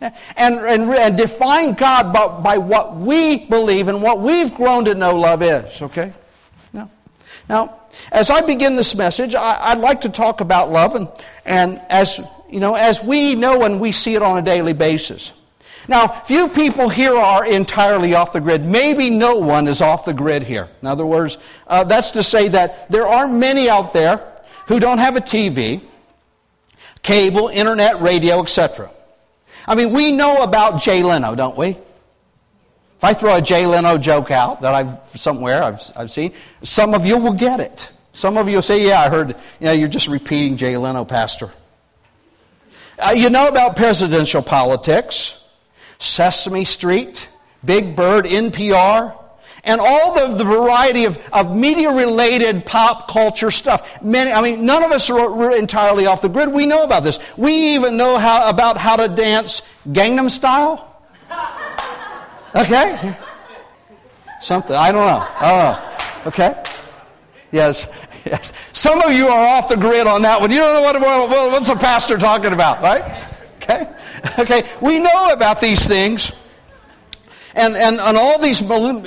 And, 0.00 0.54
and, 0.54 0.82
and 0.90 1.16
define 1.16 1.72
God 1.72 2.12
by, 2.12 2.40
by 2.40 2.58
what 2.58 2.96
we 2.96 3.46
believe 3.46 3.88
and 3.88 4.00
what 4.00 4.20
we've 4.20 4.54
grown 4.54 4.84
to 4.84 4.94
know 4.94 5.18
love 5.18 5.42
is, 5.42 5.82
okay? 5.82 6.12
Now, 6.72 6.88
now 7.48 7.78
as 8.12 8.30
I 8.30 8.42
begin 8.42 8.76
this 8.76 8.96
message, 8.96 9.34
I, 9.34 9.74
would 9.74 9.82
like 9.82 10.02
to 10.02 10.08
talk 10.08 10.40
about 10.40 10.70
love, 10.70 10.94
and, 10.94 11.08
and 11.44 11.80
as, 11.90 12.20
you 12.48 12.60
know, 12.60 12.74
as 12.74 13.02
we 13.02 13.34
know 13.34 13.64
and 13.64 13.80
we 13.80 13.90
see 13.90 14.14
it 14.14 14.22
on 14.22 14.38
a 14.38 14.42
daily 14.42 14.72
basis. 14.72 15.37
Now, 15.88 16.06
few 16.06 16.48
people 16.48 16.90
here 16.90 17.16
are 17.16 17.46
entirely 17.46 18.14
off 18.14 18.34
the 18.34 18.42
grid. 18.42 18.62
Maybe 18.62 19.08
no 19.08 19.38
one 19.38 19.66
is 19.66 19.80
off 19.80 20.04
the 20.04 20.12
grid 20.12 20.42
here. 20.42 20.68
In 20.82 20.86
other 20.86 21.06
words, 21.06 21.38
uh, 21.66 21.82
that's 21.84 22.10
to 22.10 22.22
say 22.22 22.48
that 22.48 22.90
there 22.90 23.06
are 23.06 23.26
many 23.26 23.70
out 23.70 23.94
there 23.94 24.22
who 24.66 24.78
don't 24.78 24.98
have 24.98 25.16
a 25.16 25.20
TV, 25.20 25.80
cable, 27.02 27.48
internet, 27.48 28.02
radio, 28.02 28.42
etc. 28.42 28.90
I 29.66 29.74
mean, 29.74 29.92
we 29.92 30.12
know 30.12 30.42
about 30.42 30.82
Jay 30.82 31.02
Leno, 31.02 31.34
don't 31.34 31.56
we? 31.56 31.68
If 31.68 33.04
I 33.04 33.14
throw 33.14 33.36
a 33.36 33.40
Jay 33.40 33.64
Leno 33.64 33.96
joke 33.96 34.30
out 34.30 34.60
that 34.60 34.74
I've 34.74 34.98
somewhere 35.18 35.62
I've, 35.62 35.80
I've 35.96 36.10
seen, 36.10 36.32
some 36.62 36.92
of 36.92 37.06
you 37.06 37.16
will 37.16 37.32
get 37.32 37.60
it. 37.60 37.90
Some 38.12 38.36
of 38.36 38.48
you 38.48 38.56
will 38.56 38.62
say, 38.62 38.84
"Yeah, 38.84 39.00
I 39.00 39.08
heard." 39.08 39.28
You 39.28 39.66
know, 39.66 39.72
you're 39.72 39.88
just 39.88 40.08
repeating 40.08 40.56
Jay 40.56 40.76
Leno, 40.76 41.04
Pastor. 41.04 41.50
Uh, 42.98 43.12
you 43.12 43.30
know 43.30 43.46
about 43.46 43.76
presidential 43.76 44.42
politics. 44.42 45.47
Sesame 45.98 46.64
Street, 46.64 47.28
Big 47.64 47.96
Bird, 47.96 48.24
NPR, 48.24 49.16
and 49.64 49.80
all 49.80 50.14
the, 50.14 50.34
the 50.34 50.44
variety 50.44 51.04
of, 51.04 51.18
of 51.32 51.54
media 51.54 51.92
related 51.92 52.64
pop 52.64 53.08
culture 53.08 53.50
stuff. 53.50 54.02
Many, 54.02 54.32
I 54.32 54.40
mean, 54.40 54.64
none 54.64 54.82
of 54.82 54.92
us 54.92 55.10
are 55.10 55.56
entirely 55.56 56.06
off 56.06 56.22
the 56.22 56.28
grid. 56.28 56.52
We 56.52 56.66
know 56.66 56.84
about 56.84 57.02
this. 57.02 57.18
We 57.36 57.52
even 57.74 57.96
know 57.96 58.16
how, 58.18 58.48
about 58.48 58.78
how 58.78 58.96
to 58.96 59.08
dance 59.08 59.60
Gangnam 59.88 60.30
style. 60.30 60.84
Okay? 62.54 63.14
Something. 64.40 64.76
I 64.76 64.92
don't 64.92 65.06
know. 65.06 65.26
I 65.38 65.50
don't 65.50 66.24
know. 66.24 66.28
Okay? 66.28 66.62
Yes. 67.52 68.06
Yes. 68.26 68.52
Some 68.74 69.00
of 69.00 69.12
you 69.12 69.26
are 69.26 69.56
off 69.56 69.70
the 69.70 69.76
grid 69.76 70.06
on 70.06 70.20
that 70.22 70.38
one. 70.38 70.50
You 70.50 70.58
don't 70.58 70.74
know 70.74 70.82
what, 70.82 71.00
what 71.00 71.52
what's 71.52 71.68
the 71.68 71.76
pastor 71.76 72.18
talking 72.18 72.52
about, 72.52 72.82
right? 72.82 73.27
Okay? 73.68 73.94
Okay, 74.38 74.62
we 74.80 74.98
know 74.98 75.30
about 75.30 75.60
these 75.60 75.86
things 75.86 76.32
and, 77.54 77.76
and, 77.76 78.00
and 78.00 78.16
all 78.16 78.38
these 78.38 78.62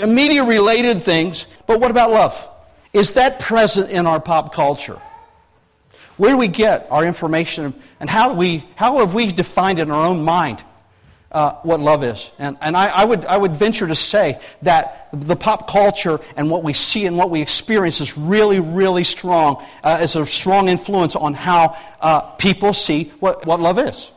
media 0.05 0.43
related 0.43 1.01
things, 1.01 1.47
but 1.67 1.79
what 1.79 1.89
about 1.89 2.11
love? 2.11 2.47
Is 2.93 3.13
that 3.13 3.39
present 3.39 3.89
in 3.89 4.05
our 4.05 4.19
pop 4.19 4.53
culture? 4.53 5.01
Where 6.17 6.31
do 6.31 6.37
we 6.37 6.49
get 6.49 6.85
our 6.91 7.05
information 7.05 7.73
and 7.99 8.09
how, 8.09 8.29
do 8.29 8.35
we, 8.35 8.63
how 8.75 8.99
have 8.99 9.13
we 9.13 9.31
defined 9.31 9.79
in 9.79 9.89
our 9.89 10.05
own 10.05 10.23
mind 10.23 10.63
uh, 11.31 11.53
what 11.61 11.79
love 11.79 12.03
is? 12.03 12.29
And, 12.37 12.57
and 12.61 12.75
I, 12.75 12.89
I, 12.89 13.05
would, 13.05 13.25
I 13.25 13.37
would 13.37 13.55
venture 13.55 13.87
to 13.87 13.95
say 13.95 14.39
that 14.63 15.07
the 15.13 15.35
pop 15.35 15.69
culture 15.69 16.19
and 16.35 16.51
what 16.51 16.63
we 16.63 16.73
see 16.73 17.05
and 17.05 17.17
what 17.17 17.29
we 17.29 17.41
experience 17.41 18.01
is 18.01 18.17
really, 18.17 18.59
really 18.59 19.05
strong, 19.05 19.65
uh, 19.83 19.99
is 20.01 20.15
a 20.15 20.25
strong 20.25 20.67
influence 20.67 21.15
on 21.15 21.33
how 21.33 21.77
uh, 22.01 22.21
people 22.31 22.73
see 22.73 23.05
what, 23.21 23.45
what 23.47 23.59
love 23.59 23.79
is. 23.79 24.11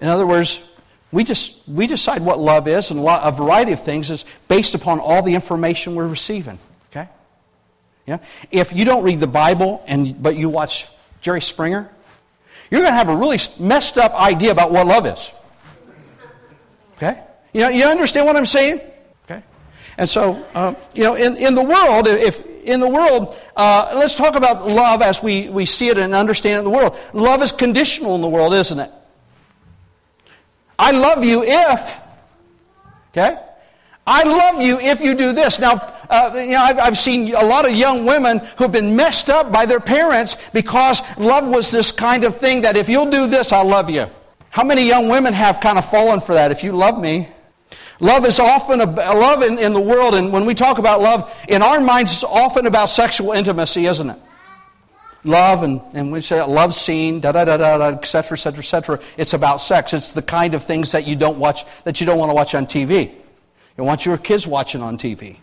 In 0.00 0.08
other 0.08 0.26
words, 0.26 0.68
we 1.10 1.24
just 1.24 1.66
we 1.68 1.86
decide 1.86 2.22
what 2.22 2.38
love 2.38 2.68
is, 2.68 2.90
and 2.90 3.00
a, 3.00 3.32
variety 3.32 3.72
of 3.72 3.82
things 3.82 4.10
is 4.10 4.24
based 4.46 4.74
upon 4.74 5.00
all 5.00 5.22
the 5.22 5.34
information 5.34 5.94
we're 5.94 6.08
receiving. 6.08 6.58
Okay, 6.90 7.08
yeah. 8.06 8.18
If 8.50 8.74
you 8.74 8.84
don't 8.84 9.02
read 9.02 9.20
the 9.20 9.26
Bible 9.26 9.82
and 9.86 10.20
but 10.22 10.36
you 10.36 10.48
watch 10.48 10.86
Jerry 11.20 11.40
Springer, 11.40 11.90
you're 12.70 12.80
going 12.82 12.92
to 12.92 12.96
have 12.96 13.08
a 13.08 13.16
really 13.16 13.38
messed 13.58 13.96
up 13.96 14.12
idea 14.14 14.52
about 14.52 14.70
what 14.70 14.86
love 14.86 15.06
is. 15.06 15.32
Okay, 16.96 17.22
you 17.52 17.62
know, 17.62 17.68
you 17.68 17.84
understand 17.84 18.26
what 18.26 18.36
I'm 18.36 18.46
saying? 18.46 18.80
Okay, 19.24 19.42
and 19.96 20.08
so 20.08 20.44
uh, 20.54 20.74
you 20.94 21.04
know, 21.04 21.14
in 21.14 21.36
in 21.36 21.54
the 21.54 21.62
world, 21.62 22.06
if 22.06 22.46
in 22.64 22.80
the 22.80 22.88
world, 22.88 23.34
uh, 23.56 23.94
let's 23.96 24.14
talk 24.14 24.34
about 24.36 24.68
love 24.68 25.00
as 25.00 25.22
we, 25.22 25.48
we 25.48 25.64
see 25.64 25.88
it 25.88 25.96
and 25.96 26.14
understand 26.14 26.56
it 26.56 26.58
in 26.58 26.64
the 26.64 26.70
world. 26.70 26.98
Love 27.14 27.40
is 27.40 27.50
conditional 27.50 28.14
in 28.14 28.20
the 28.20 28.28
world, 28.28 28.52
isn't 28.52 28.78
it? 28.78 28.90
I 30.78 30.92
love 30.92 31.24
you 31.24 31.42
if, 31.44 32.00
okay? 33.10 33.38
I 34.06 34.22
love 34.22 34.60
you 34.62 34.78
if 34.80 35.00
you 35.00 35.14
do 35.14 35.32
this. 35.32 35.58
Now, 35.58 35.72
uh, 36.08 36.32
you 36.34 36.52
know, 36.52 36.62
I've, 36.62 36.78
I've, 36.78 36.98
seen 36.98 37.34
a 37.34 37.44
lot 37.44 37.68
of 37.68 37.74
young 37.74 38.06
women 38.06 38.38
who've 38.56 38.72
been 38.72 38.96
messed 38.96 39.28
up 39.28 39.52
by 39.52 39.66
their 39.66 39.80
parents 39.80 40.36
because 40.52 41.02
love 41.18 41.46
was 41.46 41.70
this 41.70 41.92
kind 41.92 42.24
of 42.24 42.34
thing 42.36 42.62
that 42.62 42.76
if 42.76 42.88
you'll 42.88 43.10
do 43.10 43.26
this, 43.26 43.52
I'll 43.52 43.68
love 43.68 43.90
you. 43.90 44.06
How 44.48 44.64
many 44.64 44.86
young 44.86 45.08
women 45.08 45.34
have 45.34 45.60
kind 45.60 45.76
of 45.76 45.84
fallen 45.84 46.20
for 46.20 46.32
that? 46.32 46.50
If 46.50 46.64
you 46.64 46.72
love 46.72 46.98
me, 46.98 47.28
love 48.00 48.24
is 48.24 48.40
often 48.40 48.80
a, 48.80 48.86
love 48.86 49.42
in, 49.42 49.58
in 49.58 49.74
the 49.74 49.80
world, 49.80 50.14
and 50.14 50.32
when 50.32 50.46
we 50.46 50.54
talk 50.54 50.78
about 50.78 51.02
love, 51.02 51.44
in 51.48 51.60
our 51.60 51.80
minds, 51.80 52.12
it's 52.12 52.24
often 52.24 52.66
about 52.66 52.88
sexual 52.88 53.32
intimacy, 53.32 53.84
isn't 53.84 54.08
it? 54.08 54.18
Love 55.28 55.62
and, 55.62 55.80
and 55.94 56.10
we 56.10 56.20
say 56.20 56.42
love 56.42 56.74
scene, 56.74 57.20
da 57.20 57.32
da 57.32 57.44
da 57.44 57.56
da 57.56 57.78
da, 57.78 57.98
et 57.98 58.04
cetera, 58.04 58.36
et 58.36 58.40
cetera, 58.40 58.58
et 58.60 58.66
cetera. 58.66 59.00
It's 59.16 59.34
about 59.34 59.58
sex. 59.58 59.92
It's 59.94 60.12
the 60.12 60.22
kind 60.22 60.54
of 60.54 60.64
things 60.64 60.92
that 60.92 61.06
you 61.06 61.14
don't 61.14 61.38
watch, 61.38 61.64
that 61.84 62.00
you 62.00 62.06
don't 62.06 62.18
want 62.18 62.30
to 62.30 62.34
watch 62.34 62.54
on 62.54 62.66
TV. 62.66 63.14
You 63.76 63.84
want 63.84 64.04
your 64.04 64.18
kids 64.18 64.46
watching 64.46 64.82
on 64.82 64.98
TV. 64.98 65.36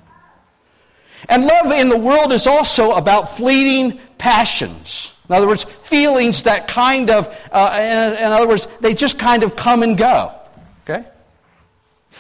And 1.29 1.45
love 1.45 1.71
in 1.71 1.89
the 1.89 1.97
world 1.97 2.33
is 2.33 2.47
also 2.47 2.91
about 2.95 3.29
fleeting 3.35 3.99
passions. 4.17 5.19
In 5.29 5.35
other 5.35 5.47
words, 5.47 5.63
feelings 5.63 6.43
that 6.43 6.67
kind 6.67 7.09
of, 7.09 7.27
uh, 7.51 7.77
in, 7.79 8.25
in 8.25 8.31
other 8.31 8.47
words, 8.47 8.67
they 8.79 8.93
just 8.93 9.17
kind 9.17 9.43
of 9.43 9.55
come 9.55 9.81
and 9.81 9.97
go. 9.97 10.37
Okay? 10.83 11.07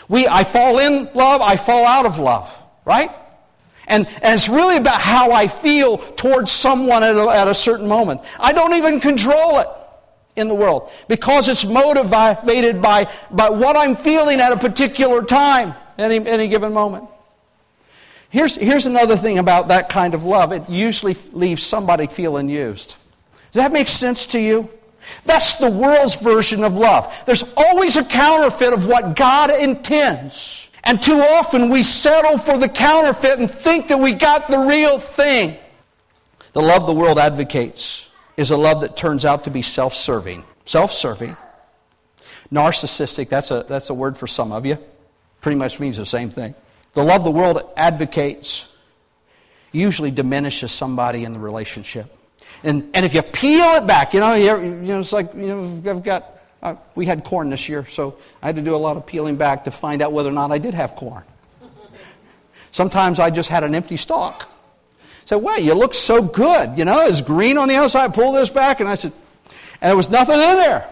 We, 0.07 0.27
I 0.27 0.43
fall 0.43 0.79
in 0.79 1.09
love, 1.13 1.41
I 1.41 1.55
fall 1.55 1.85
out 1.85 2.05
of 2.05 2.17
love, 2.17 2.63
right? 2.83 3.11
And, 3.87 4.07
and 4.07 4.33
it's 4.33 4.49
really 4.49 4.77
about 4.77 5.01
how 5.01 5.31
I 5.31 5.47
feel 5.47 5.97
towards 5.97 6.51
someone 6.51 7.03
at 7.03 7.15
a, 7.15 7.29
at 7.29 7.47
a 7.47 7.55
certain 7.55 7.87
moment. 7.87 8.21
I 8.39 8.51
don't 8.53 8.73
even 8.73 8.99
control 8.99 9.59
it 9.59 9.67
in 10.35 10.47
the 10.47 10.55
world 10.55 10.91
because 11.07 11.47
it's 11.49 11.65
motivated 11.65 12.81
by, 12.81 13.11
by 13.31 13.49
what 13.49 13.77
I'm 13.77 13.95
feeling 13.95 14.39
at 14.39 14.51
a 14.51 14.57
particular 14.57 15.23
time, 15.23 15.73
any, 15.97 16.17
any 16.27 16.47
given 16.47 16.73
moment. 16.73 17.07
Here's, 18.29 18.55
here's 18.55 18.85
another 18.85 19.15
thing 19.15 19.39
about 19.39 19.69
that 19.69 19.87
kind 19.87 20.13
of 20.13 20.23
love 20.25 20.51
it 20.51 20.69
usually 20.69 21.15
leaves 21.31 21.63
somebody 21.63 22.07
feeling 22.07 22.49
used. 22.49 22.95
Does 23.51 23.63
that 23.63 23.71
make 23.71 23.87
sense 23.87 24.25
to 24.27 24.39
you? 24.39 24.69
That's 25.23 25.59
the 25.59 25.69
world's 25.69 26.15
version 26.15 26.63
of 26.63 26.73
love. 26.73 27.15
There's 27.25 27.53
always 27.55 27.95
a 27.95 28.03
counterfeit 28.03 28.73
of 28.73 28.87
what 28.87 29.15
God 29.15 29.51
intends. 29.51 30.64
And 30.85 31.01
too 31.01 31.17
often 31.17 31.69
we 31.69 31.83
settle 31.83 32.37
for 32.37 32.57
the 32.57 32.69
counterfeit 32.69 33.39
and 33.39 33.49
think 33.49 33.87
that 33.87 33.97
we 33.97 34.13
got 34.13 34.47
the 34.47 34.59
real 34.59 34.99
thing. 34.99 35.57
The 36.53 36.61
love 36.61 36.85
the 36.85 36.93
world 36.93 37.17
advocates 37.17 38.13
is 38.37 38.51
a 38.51 38.57
love 38.57 38.81
that 38.81 38.95
turns 38.95 39.25
out 39.25 39.45
to 39.45 39.49
be 39.49 39.61
self 39.61 39.95
serving. 39.95 40.43
Self 40.63 40.91
serving. 40.91 41.35
Narcissistic, 42.51 43.29
that's 43.29 43.49
a, 43.51 43.65
that's 43.67 43.89
a 43.89 43.93
word 43.93 44.17
for 44.17 44.27
some 44.27 44.51
of 44.51 44.65
you. 44.65 44.77
Pretty 45.41 45.57
much 45.57 45.79
means 45.79 45.97
the 45.97 46.05
same 46.05 46.29
thing. 46.29 46.53
The 46.93 47.03
love 47.03 47.23
the 47.23 47.31
world 47.31 47.61
advocates 47.75 48.71
usually 49.71 50.11
diminishes 50.11 50.71
somebody 50.71 51.25
in 51.25 51.33
the 51.33 51.39
relationship. 51.39 52.15
And, 52.63 52.89
and 52.93 53.05
if 53.05 53.13
you 53.13 53.21
peel 53.21 53.75
it 53.75 53.87
back, 53.87 54.13
you 54.13 54.19
know, 54.21 54.33
you, 54.33 54.57
you 54.61 54.71
know, 54.71 54.99
it's 54.99 55.11
like, 55.11 55.33
you 55.33 55.47
know, 55.47 55.91
I've 55.91 56.03
got 56.03 56.34
uh, 56.65 56.75
we 56.95 57.05
had 57.05 57.23
corn 57.23 57.49
this 57.51 57.69
year, 57.69 57.85
so 57.85 58.17
I 58.41 58.47
had 58.47 58.55
to 58.55 58.61
do 58.63 58.75
a 58.75 58.77
lot 58.77 58.97
of 58.97 59.05
peeling 59.05 59.35
back 59.35 59.65
to 59.65 59.71
find 59.71 60.01
out 60.01 60.11
whether 60.11 60.29
or 60.29 60.33
not 60.33 60.51
I 60.51 60.57
did 60.57 60.73
have 60.73 60.95
corn. 60.95 61.23
Sometimes 62.71 63.19
I 63.19 63.29
just 63.29 63.49
had 63.49 63.63
an 63.63 63.75
empty 63.75 63.97
stalk. 63.97 64.49
So, 65.25 65.37
wow, 65.37 65.57
you 65.57 65.75
look 65.75 65.93
so 65.93 66.23
good. 66.23 66.75
You 66.75 66.85
know, 66.85 67.05
it's 67.05 67.21
green 67.21 67.59
on 67.59 67.69
the 67.69 67.75
outside. 67.75 68.13
Pull 68.15 68.33
this 68.33 68.49
back. 68.49 68.79
And 68.79 68.89
I 68.89 68.95
said, 68.95 69.13
and 69.79 69.89
there 69.89 69.95
was 69.95 70.09
nothing 70.09 70.35
in 70.35 70.55
there. 70.55 70.89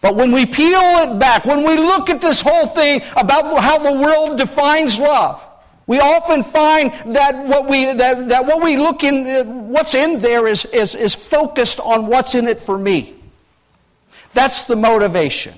But 0.00 0.14
when 0.14 0.30
we 0.30 0.44
peel 0.44 0.78
it 0.78 1.18
back, 1.18 1.44
when 1.44 1.64
we 1.64 1.76
look 1.76 2.08
at 2.10 2.20
this 2.20 2.40
whole 2.40 2.66
thing 2.66 3.00
about 3.16 3.62
how 3.62 3.78
the 3.78 4.00
world 4.00 4.38
defines 4.38 4.98
love, 4.98 5.42
we 5.86 6.00
often 6.00 6.42
find 6.42 6.92
that 7.14 7.46
what 7.46 7.66
we, 7.66 7.92
that, 7.94 8.28
that 8.28 8.46
what 8.46 8.62
we 8.62 8.76
look 8.76 9.02
in, 9.04 9.70
what's 9.70 9.94
in 9.94 10.20
there 10.20 10.46
is, 10.46 10.66
is, 10.66 10.94
is 10.94 11.14
focused 11.14 11.80
on 11.80 12.06
what's 12.06 12.34
in 12.34 12.46
it 12.46 12.60
for 12.60 12.78
me. 12.78 13.17
That's 14.32 14.64
the 14.64 14.76
motivation. 14.76 15.54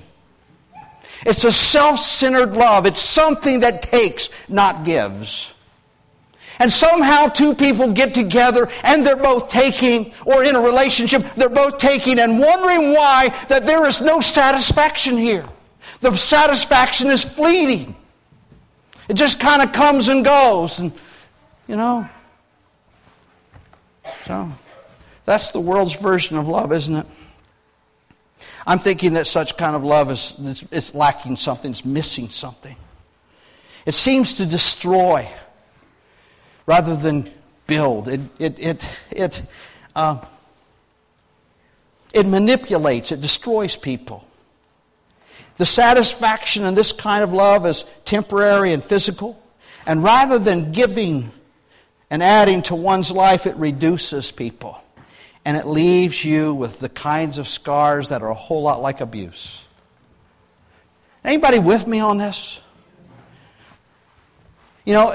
It's 1.27 1.45
a 1.45 1.53
self 1.53 1.99
centered 1.99 2.53
love. 2.53 2.87
It's 2.87 2.99
something 2.99 3.61
that 3.61 3.83
takes, 3.83 4.49
not 4.49 4.85
gives. 4.85 5.55
And 6.59 6.71
somehow 6.71 7.27
two 7.27 7.55
people 7.55 7.91
get 7.93 8.13
together 8.13 8.69
and 8.85 9.05
they're 9.05 9.17
both 9.17 9.49
taking, 9.49 10.13
or 10.27 10.45
in 10.45 10.55
a 10.55 10.61
relationship, 10.61 11.23
they're 11.35 11.49
both 11.49 11.79
taking 11.79 12.19
and 12.19 12.39
wondering 12.39 12.93
why 12.93 13.31
that 13.49 13.65
there 13.65 13.87
is 13.87 14.03
no 14.03 14.21
satisfaction 14.21 15.17
here. 15.17 15.47
The 16.01 16.15
satisfaction 16.17 17.09
is 17.09 17.25
fleeting. 17.25 17.97
It 19.09 19.15
just 19.15 19.41
kind 19.41 19.63
of 19.63 19.73
comes 19.73 20.09
and 20.09 20.23
goes. 20.23 20.81
And, 20.81 20.93
you 21.67 21.77
know. 21.77 22.07
So, 24.25 24.51
that's 25.25 25.51
the 25.51 25.61
world's 25.61 25.95
version 25.95 26.37
of 26.37 26.47
love, 26.47 26.73
isn't 26.73 26.95
it? 26.95 27.07
I'm 28.67 28.79
thinking 28.79 29.15
that 29.15 29.27
such 29.27 29.57
kind 29.57 29.75
of 29.75 29.85
love 29.85 30.11
is, 30.11 30.65
is 30.71 30.95
lacking 30.95 31.37
something, 31.37 31.71
it's 31.71 31.85
missing 31.85 32.29
something. 32.29 32.77
It 33.87 33.95
seems 33.95 34.35
to 34.35 34.47
destroy 34.47 35.29
rather 36.67 36.95
than 36.95 37.31
build. 37.67 38.09
It, 38.09 38.21
it, 38.39 38.59
it, 38.59 39.01
it, 39.11 39.43
uh, 39.97 40.23
it 42.13 42.27
manipulates, 42.27 43.13
it 43.13 43.21
destroys 43.21 43.77
people. 43.77 44.27
The 45.57 45.67
satisfaction 45.67 46.65
in 46.65 46.75
this 46.75 46.93
kind 46.93 47.23
of 47.23 47.33
love 47.33 47.67
is 47.67 47.85
temporary 48.05 48.73
and 48.73 48.83
physical. 48.83 49.43
And 49.87 50.03
rather 50.03 50.39
than 50.39 50.73
giving 50.73 51.31
and 52.11 52.23
adding 52.23 52.63
to 52.63 52.75
one's 52.75 53.11
life, 53.11 53.47
it 53.47 53.57
reduces 53.57 54.33
people 54.33 54.83
and 55.45 55.57
it 55.57 55.67
leaves 55.67 56.25
you 56.25 56.55
with 56.55 56.81
the 56.81 56.89
kinds 56.89 57.39
of 57.39 57.49
scars 57.49 58.11
that 58.11 58.23
are 58.23 58.31
a 58.31 58.35
whole 58.35 58.63
lot 58.63 58.83
like 58.83 59.01
abuse. 59.01 59.67
Anybody 61.25 61.59
with 61.59 61.87
me 61.87 62.01
on 62.01 62.19
this? 62.19 62.63
You 64.85 64.95
know, 64.95 65.13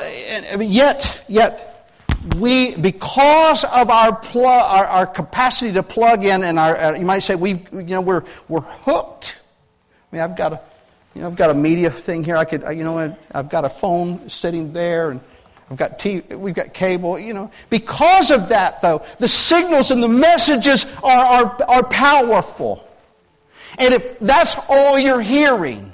yet, 0.60 1.24
yet, 1.28 1.94
we, 2.38 2.76
because 2.76 3.64
of 3.64 3.90
our, 3.90 4.16
pl- 4.16 4.46
our, 4.46 4.86
our, 4.86 5.08
capacity 5.08 5.74
to 5.74 5.84
plug 5.84 6.24
in 6.24 6.44
and 6.44 6.58
our, 6.58 6.78
uh, 6.78 6.96
you 6.96 7.06
might 7.06 7.20
say 7.20 7.36
we, 7.36 7.66
you 7.72 7.84
know, 7.84 8.02
we're, 8.02 8.24
we're 8.48 8.62
hooked. 8.62 9.44
I 10.12 10.16
mean, 10.16 10.24
I've 10.24 10.38
got 10.38 10.54
a, 10.54 10.62
you 11.14 11.22
know, 11.22 11.28
I've 11.28 11.36
got 11.36 11.50
a 11.50 11.54
media 11.54 11.90
thing 11.90 12.24
here. 12.24 12.38
I 12.38 12.46
could, 12.46 12.62
you 12.78 12.84
know, 12.84 13.16
I've 13.32 13.50
got 13.50 13.66
a 13.66 13.70
phone 13.70 14.30
sitting 14.30 14.74
there 14.74 15.12
and 15.12 15.22
I've 15.70 15.78
got 15.78 15.98
TV, 15.98 16.38
we've 16.38 16.54
got 16.54 16.74
cable, 16.74 17.18
you 17.18 17.34
know. 17.34 17.50
Because 17.70 18.30
of 18.32 18.50
that, 18.50 18.82
though, 18.82 19.04
the 19.20 19.28
signals 19.28 19.92
and 19.92 20.02
the 20.02 20.08
messages 20.08 20.86
are, 21.04 21.26
are, 21.26 21.64
are 21.68 21.84
powerful. 21.84 22.88
And 23.80 23.94
if 23.94 24.20
that's 24.20 24.56
all 24.70 25.00
you're 25.00 25.22
hearing, 25.22 25.92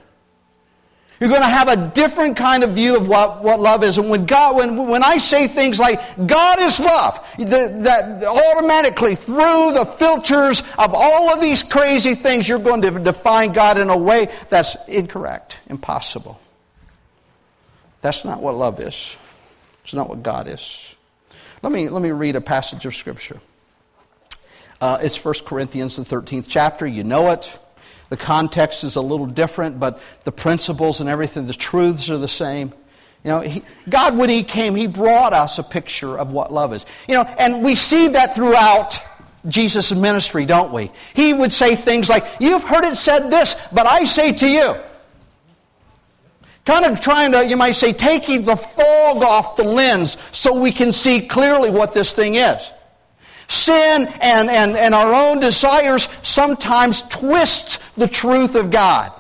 You're 1.22 1.30
going 1.30 1.44
to 1.44 1.48
have 1.48 1.68
a 1.68 1.92
different 1.94 2.36
kind 2.36 2.64
of 2.64 2.72
view 2.72 2.98
of 2.98 3.08
what, 3.08 3.44
what 3.44 3.60
love 3.60 3.84
is. 3.84 4.00
And 4.00 4.10
when 4.10 4.26
God, 4.26 4.56
when, 4.56 4.88
when 4.88 5.04
I 5.04 5.20
say 5.20 5.48
things 5.48 5.80
like, 5.80 6.00
God 6.26 6.60
is 6.60 6.80
love, 6.80 7.20
that, 7.38 7.84
that 7.84 8.24
automatically 8.24 9.14
through 9.14 9.74
the 9.74 9.86
filters 9.86 10.62
of 10.80 10.96
all 10.96 11.32
of 11.32 11.40
these 11.40 11.62
crazy 11.62 12.16
things, 12.16 12.50
you're 12.50 12.58
going 12.58 12.82
to 12.82 12.90
define 13.00 13.54
God 13.54 13.78
in 13.78 13.92
a 13.92 13.98
way 13.98 14.30
that's 14.50 14.84
incorrect, 14.88 15.60
impossible. 15.70 16.42
That's 18.02 18.26
not 18.26 18.42
what 18.42 18.56
love 18.56 18.80
is. 18.80 19.16
It's 19.84 19.94
not 19.94 20.10
what 20.10 20.24
God 20.24 20.48
is. 20.48 20.96
Let 21.62 21.72
me, 21.72 21.90
let 21.90 22.02
me 22.02 22.12
read 22.12 22.36
a 22.36 22.42
passage 22.42 22.86
of 22.86 22.96
Scripture. 22.96 23.40
Uh, 24.80 24.98
it's 25.02 25.24
1 25.24 25.36
Corinthians, 25.46 25.96
the 25.96 26.04
13th 26.04 26.48
chapter. 26.50 26.88
You 26.88 27.04
know 27.04 27.32
it. 27.32 27.60
The 28.10 28.18
context 28.18 28.84
is 28.84 28.96
a 28.96 29.02
little 29.02 29.28
different, 29.28 29.80
but 29.80 30.02
the 30.24 30.32
principles 30.32 31.00
and 31.00 31.10
everything, 31.10 31.48
the 31.48 31.54
truths 31.54 32.10
are 32.10 32.18
the 32.18 32.28
same. 32.28 32.74
You 33.24 33.30
know, 33.30 33.40
he, 33.42 33.62
God, 33.88 34.18
when 34.18 34.30
He 34.30 34.44
came, 34.44 34.76
He 34.76 34.88
brought 34.88 35.34
us 35.34 35.60
a 35.60 35.64
picture 35.64 36.18
of 36.18 36.32
what 36.32 36.52
love 36.52 36.74
is. 36.74 36.86
You 37.08 37.16
know, 37.16 37.24
and 37.38 37.64
we 37.64 37.76
see 37.76 38.10
that 38.10 38.36
throughout 38.36 39.00
Jesus' 39.48 39.96
ministry, 39.96 40.46
don't 40.46 40.74
we? 40.74 40.92
He 41.14 41.34
would 41.34 41.52
say 41.52 41.76
things 41.76 42.10
like, 42.10 42.26
You've 42.40 42.64
heard 42.64 42.84
it 42.84 42.98
said 42.98 43.30
this, 43.30 43.68
but 43.72 43.86
I 43.86 44.06
say 44.06 44.34
to 44.34 44.48
you. 44.50 44.76
Kind 46.66 46.86
of 46.86 47.02
trying 47.02 47.32
to, 47.32 47.46
you 47.46 47.58
might 47.58 47.72
say, 47.72 47.92
taking 47.92 48.46
the 48.46 48.56
fog 48.56 49.24
off 49.24 49.56
the 49.56 49.64
lens 49.64 50.18
so 50.32 50.62
we 50.62 50.72
can 50.72 50.92
see 50.92 51.22
clearly 51.22 51.72
what 51.72 51.94
this 51.94 52.12
thing 52.12 52.36
is. 52.36 52.72
Sin 53.48 54.08
and, 54.22 54.50
and, 54.50 54.78
and 54.78 54.94
our 54.94 55.14
own 55.14 55.40
desires 55.40 56.04
sometimes 56.26 57.02
twist 57.10 57.96
the 57.96 58.08
truth 58.08 58.56
of 58.56 58.70
God. 58.70 59.12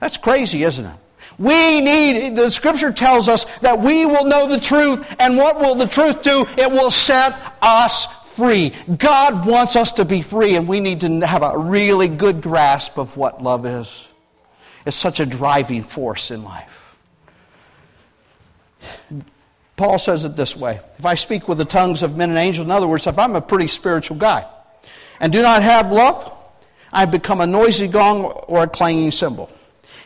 That's 0.00 0.16
crazy, 0.16 0.62
isn't 0.62 0.84
it? 0.84 0.96
We 1.38 1.80
need, 1.80 2.36
the 2.36 2.50
scripture 2.50 2.92
tells 2.92 3.26
us 3.26 3.58
that 3.60 3.78
we 3.78 4.04
will 4.04 4.26
know 4.26 4.46
the 4.46 4.60
truth, 4.60 5.16
and 5.18 5.38
what 5.38 5.58
will 5.58 5.74
the 5.74 5.86
truth 5.86 6.22
do? 6.22 6.46
It 6.58 6.70
will 6.70 6.90
set 6.90 7.34
us 7.62 8.36
free. 8.36 8.72
God 8.98 9.46
wants 9.46 9.74
us 9.74 9.92
to 9.92 10.04
be 10.04 10.20
free, 10.20 10.56
and 10.56 10.68
we 10.68 10.80
need 10.80 11.00
to 11.00 11.26
have 11.26 11.42
a 11.42 11.56
really 11.56 12.08
good 12.08 12.42
grasp 12.42 12.98
of 12.98 13.16
what 13.16 13.42
love 13.42 13.64
is. 13.64 14.09
It's 14.86 14.96
such 14.96 15.20
a 15.20 15.26
driving 15.26 15.82
force 15.82 16.30
in 16.30 16.44
life. 16.44 16.96
Paul 19.76 19.98
says 19.98 20.24
it 20.24 20.36
this 20.36 20.56
way 20.56 20.80
If 20.98 21.06
I 21.06 21.14
speak 21.14 21.48
with 21.48 21.58
the 21.58 21.64
tongues 21.64 22.02
of 22.02 22.16
men 22.16 22.30
and 22.30 22.38
angels, 22.38 22.66
in 22.66 22.70
other 22.70 22.86
words, 22.86 23.06
if 23.06 23.18
I'm 23.18 23.36
a 23.36 23.40
pretty 23.40 23.66
spiritual 23.66 24.16
guy 24.16 24.46
and 25.20 25.32
do 25.32 25.42
not 25.42 25.62
have 25.62 25.90
love, 25.92 26.32
I 26.92 27.04
become 27.04 27.40
a 27.40 27.46
noisy 27.46 27.88
gong 27.88 28.24
or 28.24 28.64
a 28.64 28.68
clanging 28.68 29.10
cymbal. 29.10 29.50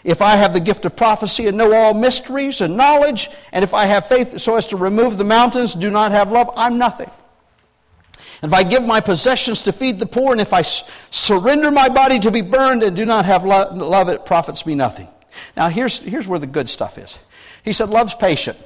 If 0.03 0.21
I 0.21 0.37
have 0.37 0.53
the 0.53 0.61
gift 0.61 0.85
of 0.85 0.97
prophecy 0.97 1.49
and 1.49 1.57
know 1.57 1.73
all 1.73 1.95
mysteries 1.95 2.61
and 2.61 2.77
knowledge, 2.77 3.29
and 3.53 3.65
if 3.65 3.73
I 3.73 3.87
have 3.87 4.07
faith 4.07 4.39
so 4.39 4.57
as 4.57 4.67
to 4.69 4.77
remove 4.77 5.17
the 5.17 5.25
mountains, 5.25 5.75
do 5.75 5.91
not 5.91 6.13
have 6.13 6.31
love, 6.31 6.51
I'm 6.57 6.77
nothing. 6.77 7.11
And 8.45 8.53
if 8.53 8.59
I 8.59 8.63
give 8.63 8.85
my 8.85 9.01
possessions 9.01 9.63
to 9.63 9.73
feed 9.73 9.99
the 9.99 10.05
poor, 10.05 10.33
and 10.33 10.39
if 10.39 10.53
I 10.53 10.61
surrender 10.61 11.71
my 11.71 11.89
body 11.89 12.19
to 12.19 12.31
be 12.31 12.43
burned 12.43 12.83
and 12.83 12.95
do 12.95 13.07
not 13.07 13.25
have 13.25 13.43
love, 13.43 14.11
it 14.11 14.27
profits 14.27 14.67
me 14.67 14.75
nothing. 14.75 15.09
Now, 15.57 15.71
here's, 15.71 16.01
here's 16.01 16.29
where 16.29 16.39
the 16.39 16.47
good 16.47 16.69
stuff 16.69 16.99
is. 16.99 17.19
He 17.65 17.73
said, 17.73 17.89
Love's 17.89 18.15
patient. 18.15 18.59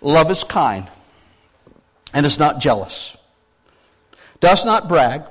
Love 0.00 0.28
is 0.28 0.42
kind 0.42 0.88
and 2.12 2.26
is 2.26 2.40
not 2.40 2.60
jealous, 2.60 3.16
does 4.40 4.64
not 4.64 4.88
brag, 4.88 5.22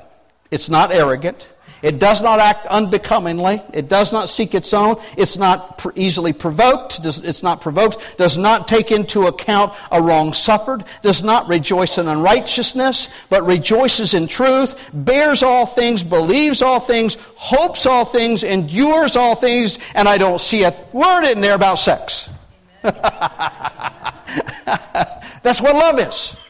it's 0.49 0.69
not 0.69 0.93
arrogant, 0.93 1.49
it 1.81 1.99
does 1.99 2.21
not 2.21 2.39
act 2.39 2.65
unbecomingly. 2.67 3.61
It 3.73 3.89
does 3.89 4.13
not 4.13 4.29
seek 4.29 4.53
its 4.53 4.73
own. 4.73 4.97
It's 5.17 5.37
not 5.37 5.83
easily 5.95 6.33
provoked. 6.33 6.99
It's 7.03 7.43
not 7.43 7.61
provoked. 7.61 8.17
Does 8.17 8.37
not 8.37 8.67
take 8.67 8.91
into 8.91 9.27
account 9.27 9.73
a 9.91 10.01
wrong 10.01 10.33
suffered. 10.33 10.83
Does 11.01 11.23
not 11.23 11.47
rejoice 11.47 11.97
in 11.97 12.07
unrighteousness, 12.07 13.25
but 13.29 13.45
rejoices 13.45 14.13
in 14.13 14.27
truth. 14.27 14.89
Bears 14.93 15.41
all 15.41 15.65
things. 15.65 16.03
Believes 16.03 16.61
all 16.61 16.79
things. 16.79 17.15
Hopes 17.35 17.85
all 17.85 18.05
things. 18.05 18.43
Endures 18.43 19.15
all 19.15 19.35
things. 19.35 19.79
And 19.95 20.07
I 20.07 20.17
don't 20.17 20.41
see 20.41 20.63
a 20.63 20.73
word 20.93 21.31
in 21.31 21.41
there 21.41 21.55
about 21.55 21.79
sex. 21.79 22.29
That's 22.83 23.01
what 25.61 25.75
love 25.75 25.99
is. 25.99 26.40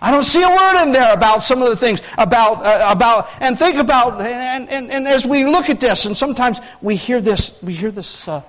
I 0.00 0.10
don't 0.10 0.24
see 0.24 0.42
a 0.42 0.48
word 0.48 0.82
in 0.84 0.92
there 0.92 1.12
about 1.14 1.42
some 1.42 1.62
of 1.62 1.68
the 1.68 1.76
things 1.76 2.02
about 2.18 2.64
uh, 2.64 2.92
about 2.94 3.28
and 3.40 3.58
think 3.58 3.76
about 3.76 4.20
and, 4.20 4.68
and, 4.68 4.90
and 4.90 5.06
as 5.06 5.26
we 5.26 5.44
look 5.44 5.70
at 5.70 5.80
this 5.80 6.04
and 6.04 6.16
sometimes 6.16 6.60
we 6.82 6.96
hear 6.96 7.20
this 7.20 7.62
we 7.62 7.72
hear 7.72 7.90
this 7.90 8.28
uh, 8.28 8.42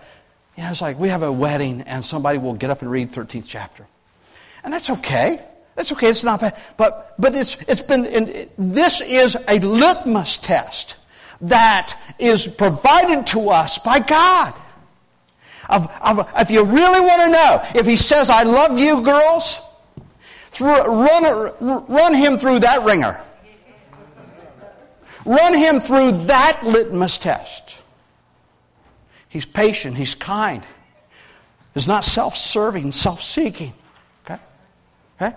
you 0.57 0.63
know 0.63 0.69
it's 0.69 0.81
like 0.81 0.99
we 0.99 1.10
have 1.10 1.23
a 1.23 1.31
wedding 1.31 1.81
and 1.81 2.03
somebody 2.03 2.38
will 2.38 2.53
get 2.53 2.69
up 2.69 2.81
and 2.81 2.91
read 2.91 3.07
13th 3.10 3.45
chapter. 3.47 3.88
And 4.63 4.73
that's 4.73 4.89
okay. 4.89 5.41
That's 5.75 5.91
okay. 5.93 6.10
It's 6.10 6.23
not 6.23 6.41
bad. 6.41 6.57
But 6.75 7.15
but 7.17 7.36
it's 7.36 7.55
it's 7.69 7.81
been 7.81 8.05
it, 8.05 8.51
this 8.57 8.99
is 8.99 9.38
a 9.47 9.60
litmus 9.60 10.38
test 10.38 10.97
that 11.41 11.93
is 12.19 12.47
provided 12.47 13.27
to 13.27 13.49
us 13.49 13.77
by 13.77 13.99
God. 13.99 14.53
Of, 15.69 15.91
of, 16.01 16.31
if 16.38 16.49
you 16.49 16.63
really 16.63 17.01
want 17.01 17.21
to 17.23 17.29
know, 17.29 17.62
if 17.75 17.86
he 17.86 17.97
says, 17.97 18.29
I 18.29 18.43
love 18.43 18.79
you, 18.79 19.01
girls, 19.01 19.66
run, 20.60 21.53
run 21.88 22.13
him 22.13 22.38
through 22.38 22.60
that 22.60 22.83
wringer. 22.83 23.19
Run 25.25 25.53
him 25.53 25.79
through 25.81 26.12
that 26.27 26.62
litmus 26.63 27.17
test. 27.17 27.83
He's 29.27 29.45
patient, 29.45 29.97
he's 29.97 30.15
kind. 30.15 30.63
He's 31.73 31.88
not 31.88 32.05
self 32.05 32.36
serving, 32.36 32.91
self 32.91 33.21
seeking. 33.21 33.73
Okay? 34.25 34.41
Okay? 35.21 35.36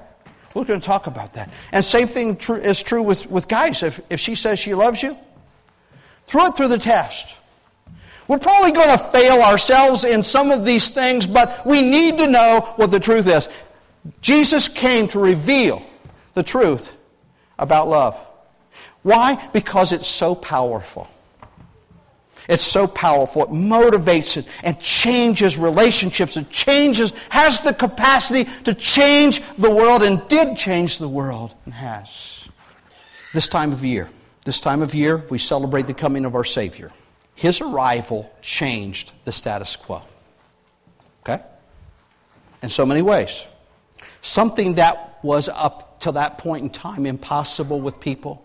We're 0.54 0.64
going 0.64 0.80
to 0.80 0.86
talk 0.86 1.06
about 1.06 1.34
that. 1.34 1.52
And 1.72 1.84
same 1.84 2.06
thing 2.06 2.38
is 2.48 2.82
true 2.82 3.02
with, 3.02 3.30
with 3.30 3.48
guys. 3.48 3.82
If, 3.82 4.00
if 4.10 4.20
she 4.20 4.34
says 4.34 4.58
she 4.58 4.74
loves 4.74 5.02
you, 5.02 5.18
throw 6.26 6.46
it 6.46 6.56
through 6.56 6.68
the 6.68 6.78
test. 6.78 7.36
We're 8.28 8.38
probably 8.38 8.70
going 8.70 8.96
to 8.96 9.04
fail 9.04 9.42
ourselves 9.42 10.04
in 10.04 10.22
some 10.22 10.52
of 10.52 10.64
these 10.64 10.88
things, 10.88 11.26
but 11.26 11.66
we 11.66 11.82
need 11.82 12.16
to 12.18 12.28
know 12.28 12.60
what 12.76 12.92
the 12.92 13.00
truth 13.00 13.26
is. 13.26 13.48
Jesus 14.20 14.68
came 14.68 15.08
to 15.08 15.18
reveal 15.18 15.82
the 16.34 16.42
truth 16.42 16.92
about 17.58 17.88
love. 17.88 18.26
Why? 19.02 19.48
Because 19.52 19.92
it's 19.92 20.06
so 20.06 20.34
powerful. 20.34 21.08
It's 22.48 22.64
so 22.64 22.86
powerful. 22.86 23.44
It 23.44 23.50
motivates 23.50 24.36
it 24.36 24.48
and 24.64 24.78
changes 24.80 25.56
relationships. 25.56 26.36
It 26.36 26.50
changes, 26.50 27.12
has 27.28 27.60
the 27.60 27.72
capacity 27.72 28.44
to 28.64 28.74
change 28.74 29.40
the 29.56 29.70
world 29.70 30.02
and 30.02 30.26
did 30.28 30.56
change 30.56 30.98
the 30.98 31.08
world 31.08 31.54
and 31.64 31.74
has. 31.74 32.48
This 33.32 33.46
time 33.46 33.72
of 33.72 33.84
year, 33.84 34.10
this 34.44 34.60
time 34.60 34.82
of 34.82 34.94
year, 34.94 35.24
we 35.30 35.38
celebrate 35.38 35.86
the 35.86 35.94
coming 35.94 36.24
of 36.24 36.34
our 36.34 36.44
Savior. 36.44 36.90
His 37.36 37.60
arrival 37.60 38.30
changed 38.42 39.12
the 39.24 39.32
status 39.32 39.76
quo. 39.76 40.02
Okay? 41.22 41.42
In 42.62 42.68
so 42.68 42.84
many 42.84 43.02
ways. 43.02 43.46
Something 44.22 44.74
that 44.74 45.18
was 45.22 45.48
up 45.48 46.00
to 46.00 46.12
that 46.12 46.38
point 46.38 46.64
in 46.64 46.70
time 46.70 47.06
impossible 47.06 47.80
with 47.80 48.00
people 48.00 48.44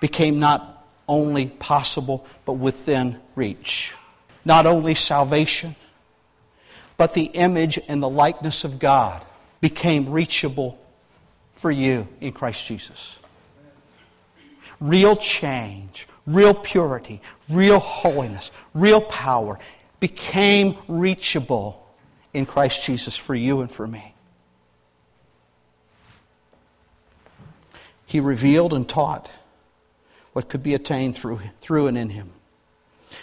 became 0.00 0.38
not 0.38 0.86
only 1.08 1.46
possible, 1.46 2.26
but 2.44 2.54
within 2.54 3.20
reach. 3.34 3.94
Not 4.44 4.66
only 4.66 4.94
salvation, 4.94 5.74
but 6.96 7.14
the 7.14 7.24
image 7.24 7.78
and 7.88 8.02
the 8.02 8.08
likeness 8.08 8.64
of 8.64 8.78
God 8.78 9.24
became 9.60 10.10
reachable 10.10 10.78
for 11.54 11.70
you 11.70 12.06
in 12.20 12.32
Christ 12.32 12.66
Jesus. 12.66 13.18
Real 14.80 15.16
change, 15.16 16.06
real 16.26 16.54
purity, 16.54 17.20
real 17.48 17.78
holiness, 17.78 18.50
real 18.74 19.00
power 19.00 19.58
became 20.00 20.76
reachable 20.88 21.86
in 22.34 22.44
Christ 22.44 22.84
Jesus 22.84 23.16
for 23.16 23.34
you 23.34 23.60
and 23.60 23.70
for 23.70 23.86
me. 23.86 24.14
He 28.14 28.20
revealed 28.20 28.72
and 28.72 28.88
taught 28.88 29.28
what 30.34 30.48
could 30.48 30.62
be 30.62 30.74
attained 30.74 31.16
through, 31.16 31.40
through 31.58 31.88
and 31.88 31.98
in 31.98 32.10
him. 32.10 32.30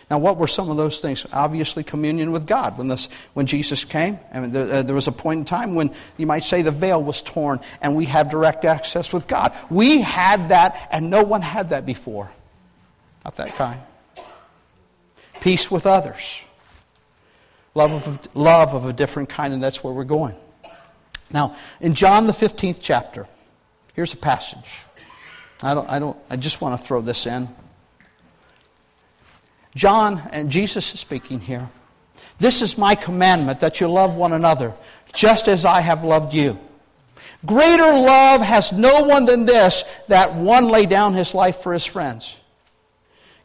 Now, 0.09 0.17
what 0.17 0.35
were 0.35 0.47
some 0.47 0.69
of 0.69 0.75
those 0.75 0.99
things? 0.99 1.25
Obviously, 1.31 1.85
communion 1.85 2.33
with 2.33 2.45
God. 2.45 2.77
When, 2.77 2.89
this, 2.89 3.07
when 3.33 3.45
Jesus 3.45 3.85
came, 3.85 4.19
I 4.33 4.41
mean, 4.41 4.51
there, 4.51 4.69
uh, 4.69 4.81
there 4.81 4.93
was 4.93 5.07
a 5.07 5.13
point 5.13 5.37
in 5.37 5.45
time 5.45 5.75
when 5.75 5.91
you 6.17 6.27
might 6.27 6.43
say 6.43 6.61
the 6.61 6.71
veil 6.71 7.01
was 7.01 7.21
torn 7.21 7.61
and 7.81 7.95
we 7.95 8.03
have 8.07 8.29
direct 8.29 8.65
access 8.65 9.13
with 9.13 9.29
God. 9.29 9.55
We 9.69 10.01
had 10.01 10.49
that, 10.49 10.89
and 10.91 11.09
no 11.09 11.23
one 11.23 11.41
had 11.41 11.69
that 11.69 11.85
before. 11.85 12.29
Not 13.23 13.37
that 13.37 13.53
kind. 13.53 13.79
Peace 15.39 15.71
with 15.71 15.85
others. 15.85 16.43
Love 17.75 17.93
of, 17.93 18.35
love 18.35 18.73
of 18.73 18.87
a 18.87 18.91
different 18.91 19.29
kind, 19.29 19.53
and 19.53 19.63
that's 19.63 19.85
where 19.85 19.93
we're 19.93 20.03
going. 20.03 20.35
Now, 21.31 21.55
in 21.79 21.95
John 21.95 22.27
the 22.27 22.33
15th 22.33 22.79
chapter, 22.81 23.29
here's 23.93 24.13
a 24.13 24.17
passage. 24.17 24.85
I, 25.63 25.73
don't, 25.73 25.89
I, 25.89 25.99
don't, 25.99 26.17
I 26.29 26.35
just 26.35 26.61
want 26.61 26.79
to 26.79 26.85
throw 26.85 27.01
this 27.01 27.25
in. 27.25 27.47
John 29.75 30.21
and 30.31 30.49
Jesus 30.49 30.93
is 30.93 30.99
speaking 30.99 31.39
here. 31.39 31.69
This 32.39 32.61
is 32.61 32.77
my 32.77 32.95
commandment 32.95 33.59
that 33.59 33.79
you 33.79 33.87
love 33.87 34.15
one 34.15 34.33
another, 34.33 34.73
just 35.13 35.47
as 35.47 35.63
I 35.63 35.81
have 35.81 36.03
loved 36.03 36.33
you. 36.33 36.57
Greater 37.45 37.93
love 37.93 38.41
has 38.41 38.71
no 38.71 39.03
one 39.03 39.25
than 39.25 39.45
this, 39.45 39.83
that 40.07 40.35
one 40.35 40.67
lay 40.67 40.85
down 40.85 41.13
his 41.13 41.33
life 41.33 41.57
for 41.57 41.73
his 41.73 41.85
friends. 41.85 42.39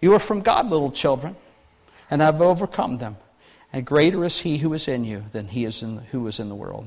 You 0.01 0.15
are 0.15 0.19
from 0.19 0.41
God, 0.41 0.69
little 0.69 0.91
children, 0.91 1.37
and 2.11 2.21
have 2.21 2.41
overcome 2.41 2.99
them. 2.99 3.17
And 3.73 3.87
greater 3.87 4.25
is 4.25 4.41
he 4.41 4.59
who 4.59 4.73
is 4.75 4.89
in 4.89 5.05
you 5.05 5.25
than 5.33 5.49
he 5.49 5.65
is 5.65 5.83
in, 5.83 5.99
who 5.99 6.27
is 6.27 6.41
in 6.41 6.49
the 6.49 6.55
world. 6.55 6.87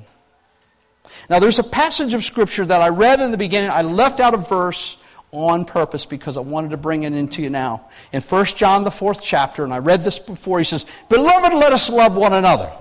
Now, 1.30 1.38
there's 1.38 1.60
a 1.60 1.63
passage 1.63 2.15
of 2.15 2.24
Scripture 2.24 2.65
that 2.65 2.82
I 2.82 2.89
read 2.89 3.20
in 3.20 3.30
the 3.30 3.38
beginning. 3.38 3.70
I 3.70 3.84
left 3.84 4.20
out 4.20 4.34
a 4.34 4.38
verse 4.38 5.04
on 5.32 5.63
purpose 5.63 6.06
because 6.06 6.38
I 6.38 6.42
wanted 6.42 6.72
to 6.72 6.78
bring 6.78 7.04
it 7.04 7.13
into 7.13 7.44
you 7.44 7.52
now. 7.52 7.88
In 8.12 8.22
1 8.22 8.46
John, 8.46 8.84
the 8.84 8.92
fourth 8.92 9.22
chapter, 9.22 9.63
and 9.63 9.72
I 9.72 9.78
read 9.78 10.02
this 10.02 10.18
before, 10.18 10.58
he 10.58 10.63
says, 10.63 10.88
Beloved, 11.08 11.54
let 11.54 11.72
us 11.72 11.88
love 11.89 12.18
one 12.18 12.34
another, 12.34 12.72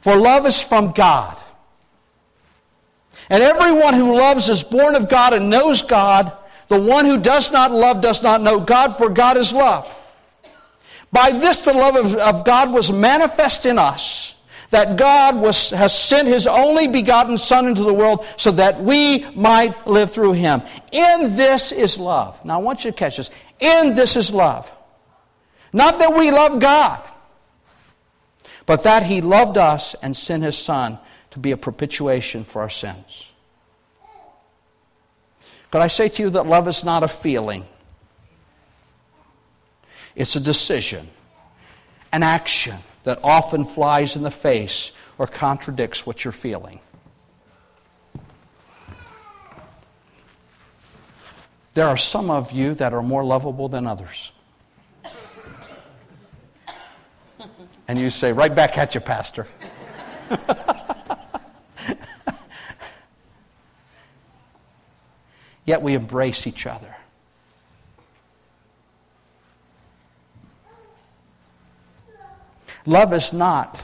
for 0.00 0.16
love 0.16 0.46
is 0.46 0.62
from 0.62 0.92
God. 0.92 1.38
And 3.28 3.42
everyone 3.42 3.94
who 3.94 4.16
loves 4.16 4.48
is 4.48 4.62
born 4.62 4.94
of 4.94 5.08
God 5.08 5.34
and 5.34 5.50
knows 5.50 5.82
God. 5.82 6.32
The 6.68 6.80
one 6.80 7.04
who 7.04 7.18
does 7.18 7.52
not 7.52 7.70
love 7.70 8.00
does 8.00 8.22
not 8.22 8.40
know 8.40 8.60
God, 8.60 8.96
for 8.96 9.08
God 9.08 9.36
is 9.36 9.52
love. 9.52 9.90
By 11.12 11.30
this, 11.30 11.60
the 11.60 11.72
love 11.72 11.96
of, 11.96 12.14
of 12.16 12.44
God 12.44 12.72
was 12.72 12.92
manifest 12.92 13.66
in 13.66 13.78
us 13.78 14.33
that 14.74 14.96
God 14.96 15.36
was, 15.36 15.70
has 15.70 15.96
sent 15.96 16.26
his 16.26 16.48
only 16.48 16.88
begotten 16.88 17.38
Son 17.38 17.68
into 17.68 17.84
the 17.84 17.94
world 17.94 18.24
so 18.36 18.50
that 18.50 18.80
we 18.80 19.24
might 19.36 19.86
live 19.86 20.10
through 20.10 20.32
him. 20.32 20.62
In 20.90 21.36
this 21.36 21.70
is 21.70 21.96
love. 21.96 22.44
Now 22.44 22.58
I 22.58 22.62
want 22.62 22.84
you 22.84 22.90
to 22.90 22.96
catch 22.96 23.18
this. 23.18 23.30
In 23.60 23.94
this 23.94 24.16
is 24.16 24.32
love. 24.32 24.68
Not 25.72 26.00
that 26.00 26.16
we 26.16 26.32
love 26.32 26.58
God, 26.58 27.00
but 28.66 28.82
that 28.82 29.04
he 29.04 29.20
loved 29.20 29.58
us 29.58 29.94
and 29.94 30.16
sent 30.16 30.42
his 30.42 30.58
Son 30.58 30.98
to 31.30 31.38
be 31.38 31.52
a 31.52 31.56
propitiation 31.56 32.42
for 32.42 32.60
our 32.60 32.70
sins. 32.70 33.32
Could 35.70 35.82
I 35.82 35.86
say 35.86 36.08
to 36.08 36.22
you 36.22 36.30
that 36.30 36.48
love 36.48 36.66
is 36.66 36.82
not 36.82 37.04
a 37.04 37.08
feeling? 37.08 37.64
It's 40.16 40.34
a 40.34 40.40
decision, 40.40 41.06
an 42.12 42.24
action 42.24 42.74
that 43.04 43.20
often 43.22 43.64
flies 43.64 44.16
in 44.16 44.22
the 44.22 44.30
face 44.30 44.98
or 45.16 45.26
contradicts 45.26 46.04
what 46.06 46.24
you're 46.24 46.32
feeling. 46.32 46.80
There 51.74 51.86
are 51.86 51.96
some 51.96 52.30
of 52.30 52.52
you 52.52 52.74
that 52.74 52.92
are 52.92 53.02
more 53.02 53.24
lovable 53.24 53.68
than 53.68 53.86
others. 53.86 54.32
And 57.86 57.98
you 57.98 58.10
say, 58.10 58.32
right 58.32 58.54
back 58.54 58.78
at 58.78 58.94
you, 58.94 59.00
Pastor. 59.00 59.46
Yet 65.66 65.82
we 65.82 65.94
embrace 65.94 66.46
each 66.46 66.66
other. 66.66 66.93
Love 72.86 73.12
is 73.12 73.32
not 73.32 73.82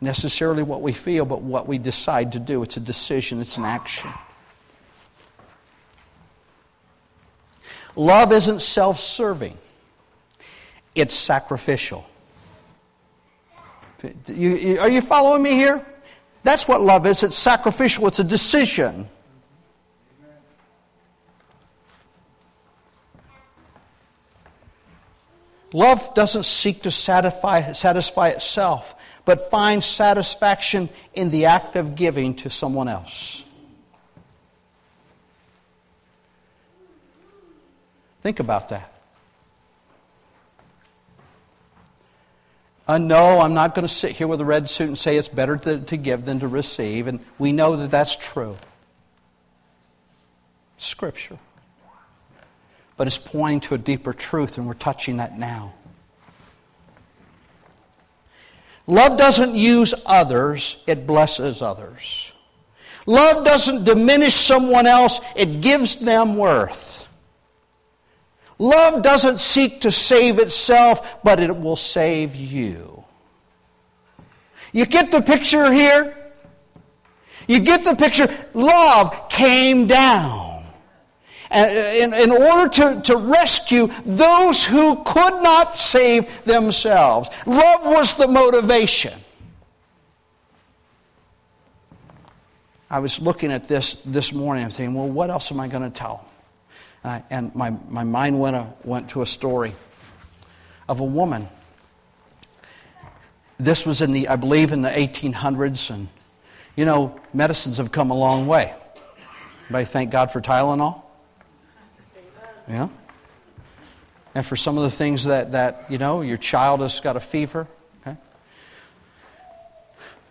necessarily 0.00 0.62
what 0.62 0.82
we 0.82 0.92
feel, 0.92 1.24
but 1.24 1.42
what 1.42 1.66
we 1.68 1.78
decide 1.78 2.32
to 2.32 2.38
do. 2.38 2.62
It's 2.62 2.76
a 2.76 2.80
decision, 2.80 3.40
it's 3.40 3.56
an 3.56 3.64
action. 3.64 4.10
Love 7.96 8.32
isn't 8.32 8.60
self 8.60 8.98
serving, 8.98 9.56
it's 10.94 11.14
sacrificial. 11.14 12.06
You, 14.28 14.56
you, 14.56 14.78
are 14.78 14.88
you 14.88 15.02
following 15.02 15.42
me 15.42 15.52
here? 15.52 15.84
That's 16.42 16.66
what 16.66 16.80
love 16.80 17.04
is. 17.06 17.22
It's 17.22 17.36
sacrificial, 17.36 18.06
it's 18.06 18.18
a 18.18 18.24
decision. 18.24 19.08
Love 25.72 26.14
doesn't 26.14 26.44
seek 26.44 26.82
to 26.82 26.90
satisfy, 26.90 27.72
satisfy 27.72 28.28
itself, 28.28 28.94
but 29.24 29.50
finds 29.50 29.86
satisfaction 29.86 30.88
in 31.14 31.30
the 31.30 31.46
act 31.46 31.76
of 31.76 31.94
giving 31.94 32.34
to 32.34 32.50
someone 32.50 32.88
else. 32.88 33.44
Think 38.22 38.40
about 38.40 38.68
that. 38.70 38.92
Uh, 42.88 42.98
no, 42.98 43.40
I'm 43.40 43.54
not 43.54 43.76
going 43.76 43.86
to 43.86 43.94
sit 43.94 44.12
here 44.12 44.26
with 44.26 44.40
a 44.40 44.44
red 44.44 44.68
suit 44.68 44.88
and 44.88 44.98
say 44.98 45.16
it's 45.16 45.28
better 45.28 45.56
to, 45.56 45.78
to 45.78 45.96
give 45.96 46.24
than 46.24 46.40
to 46.40 46.48
receive, 46.48 47.06
and 47.06 47.20
we 47.38 47.52
know 47.52 47.76
that 47.76 47.92
that's 47.92 48.16
true. 48.16 48.56
Scripture 50.76 51.38
but 53.00 53.06
it's 53.06 53.16
pointing 53.16 53.60
to 53.60 53.74
a 53.74 53.78
deeper 53.78 54.12
truth, 54.12 54.58
and 54.58 54.66
we're 54.66 54.74
touching 54.74 55.16
that 55.16 55.38
now. 55.38 55.72
Love 58.86 59.16
doesn't 59.16 59.54
use 59.54 59.94
others, 60.04 60.84
it 60.86 61.06
blesses 61.06 61.62
others. 61.62 62.34
Love 63.06 63.42
doesn't 63.42 63.84
diminish 63.84 64.34
someone 64.34 64.86
else, 64.86 65.18
it 65.34 65.62
gives 65.62 65.96
them 65.96 66.36
worth. 66.36 67.08
Love 68.58 69.02
doesn't 69.02 69.40
seek 69.40 69.80
to 69.80 69.90
save 69.90 70.38
itself, 70.38 71.22
but 71.24 71.40
it 71.40 71.56
will 71.56 71.76
save 71.76 72.36
you. 72.36 73.02
You 74.72 74.84
get 74.84 75.10
the 75.10 75.22
picture 75.22 75.72
here? 75.72 76.14
You 77.48 77.60
get 77.60 77.82
the 77.82 77.96
picture? 77.96 78.26
Love 78.52 79.30
came 79.30 79.86
down 79.86 80.49
in, 81.52 82.14
in 82.14 82.30
order 82.30 82.68
to, 82.68 83.00
to 83.02 83.16
rescue 83.16 83.88
those 84.04 84.64
who 84.64 85.02
could 85.04 85.42
not 85.42 85.76
save 85.76 86.44
themselves. 86.44 87.28
Love 87.46 87.84
was 87.84 88.16
the 88.16 88.28
motivation. 88.28 89.12
I 92.88 92.98
was 92.98 93.20
looking 93.20 93.52
at 93.52 93.68
this 93.68 94.02
this 94.02 94.32
morning 94.32 94.64
and 94.64 94.72
thinking, 94.72 94.94
well, 94.94 95.08
what 95.08 95.30
else 95.30 95.52
am 95.52 95.60
I 95.60 95.68
going 95.68 95.84
to 95.84 95.96
tell? 95.96 96.28
And, 97.04 97.12
I, 97.12 97.22
and 97.30 97.54
my, 97.54 97.70
my 97.88 98.04
mind 98.04 98.40
went, 98.40 98.56
a, 98.56 98.66
went 98.84 99.10
to 99.10 99.22
a 99.22 99.26
story 99.26 99.72
of 100.88 101.00
a 101.00 101.04
woman. 101.04 101.48
This 103.58 103.86
was 103.86 104.00
in 104.00 104.12
the, 104.12 104.28
I 104.28 104.36
believe, 104.36 104.72
in 104.72 104.82
the 104.82 104.88
1800s, 104.88 105.90
and 105.94 106.08
you 106.76 106.84
know, 106.84 107.20
medicines 107.32 107.76
have 107.76 107.92
come 107.92 108.10
a 108.10 108.14
long 108.14 108.46
way. 108.46 108.74
Anybody 109.64 109.84
thank 109.84 110.10
God 110.10 110.32
for 110.32 110.40
Tylenol? 110.40 111.02
Yeah? 112.70 112.88
And 114.34 114.46
for 114.46 114.56
some 114.56 114.78
of 114.78 114.84
the 114.84 114.90
things 114.90 115.24
that, 115.24 115.52
that 115.52 115.86
you 115.90 115.98
know, 115.98 116.20
your 116.20 116.36
child 116.36 116.80
has 116.80 117.00
got 117.00 117.16
a 117.16 117.20
fever. 117.20 117.66
Okay? 118.00 118.16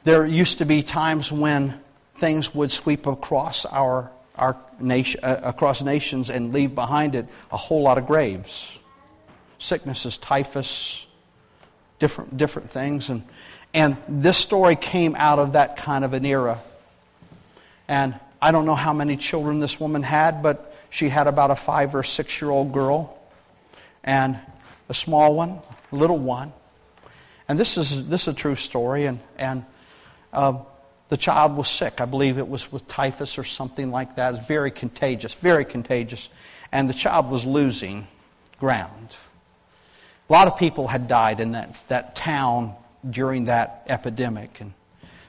There 0.06 0.25
used 0.25 0.60
to 0.60 0.65
be 0.65 0.82
times 0.82 1.32
when 1.32 1.80
things 2.15 2.56
would 2.56 2.71
sweep 2.71 3.08
across 3.08 3.65
our, 3.65 4.10
our 4.38 4.56
nation, 4.80 5.19
uh, 5.21 5.41
across 5.43 5.84
nations 5.84 6.30
and 6.30 6.54
leave 6.54 6.75
behind 6.75 7.15
it 7.15 7.28
a 7.52 7.58
whole 7.58 7.82
lot 7.82 7.97
of 7.97 8.08
graves. 8.08 8.80
Sicknesses, 9.58 10.17
typhus, 10.17 11.08
different, 11.99 12.38
different 12.38 12.69
things. 12.69 13.10
And, 13.10 13.23
and 13.73 13.97
this 14.08 14.38
story 14.38 14.78
came 14.78 15.13
out 15.17 15.39
of 15.39 15.54
that 15.54 15.75
kind 15.75 16.06
of 16.06 16.13
an 16.13 16.25
era. 16.25 16.62
And 17.89 18.17
I 18.41 18.54
don't 18.54 18.65
know 18.65 18.75
how 18.75 18.93
many 18.93 19.17
children 19.17 19.60
this 19.60 19.78
woman 19.78 20.04
had, 20.04 20.41
but 20.41 20.73
she 20.89 21.10
had 21.10 21.28
about 21.28 21.52
a 21.52 21.56
five 21.56 21.95
or 21.95 22.04
six 22.04 22.41
year 22.41 22.49
old 22.49 22.71
girl 22.71 23.17
and 24.04 24.39
a 24.88 24.93
small 24.93 25.36
one, 25.36 25.60
a 25.91 25.95
little 25.95 26.17
one. 26.17 26.52
And 27.47 27.58
this 27.58 27.78
is, 27.78 28.08
this 28.08 28.28
is 28.28 28.34
a 28.34 28.38
true 28.38 28.56
story. 28.56 29.06
And, 29.06 29.19
and 29.38 29.65
uh, 30.34 30.60
the 31.10 31.17
child 31.17 31.56
was 31.58 31.67
sick. 31.67 32.02
I 32.02 32.06
believe 32.06 32.38
it 32.38 32.47
was 32.47 32.71
with 32.71 32.88
typhus 32.88 33.38
or 33.38 33.43
something 33.43 33.91
like 33.91 34.15
that. 34.15 34.36
It's 34.36 34.47
very 34.47 34.71
contagious, 34.71 35.34
very 35.34 35.65
contagious. 35.65 36.30
And 36.71 36.89
the 36.89 36.93
child 36.93 37.30
was 37.30 37.45
losing 37.45 38.08
ground. 38.60 39.15
A 40.30 40.34
lot 40.34 40.47
of 40.47 40.58
people 40.58 40.88
had 40.88 41.08
died 41.08 41.39
in 41.39 41.54
that, 41.54 41.80
that 41.88 42.15
town 42.15 42.75
during 43.10 43.45
that 43.45 43.84
epidemic. 43.88 44.62
And 44.62 44.73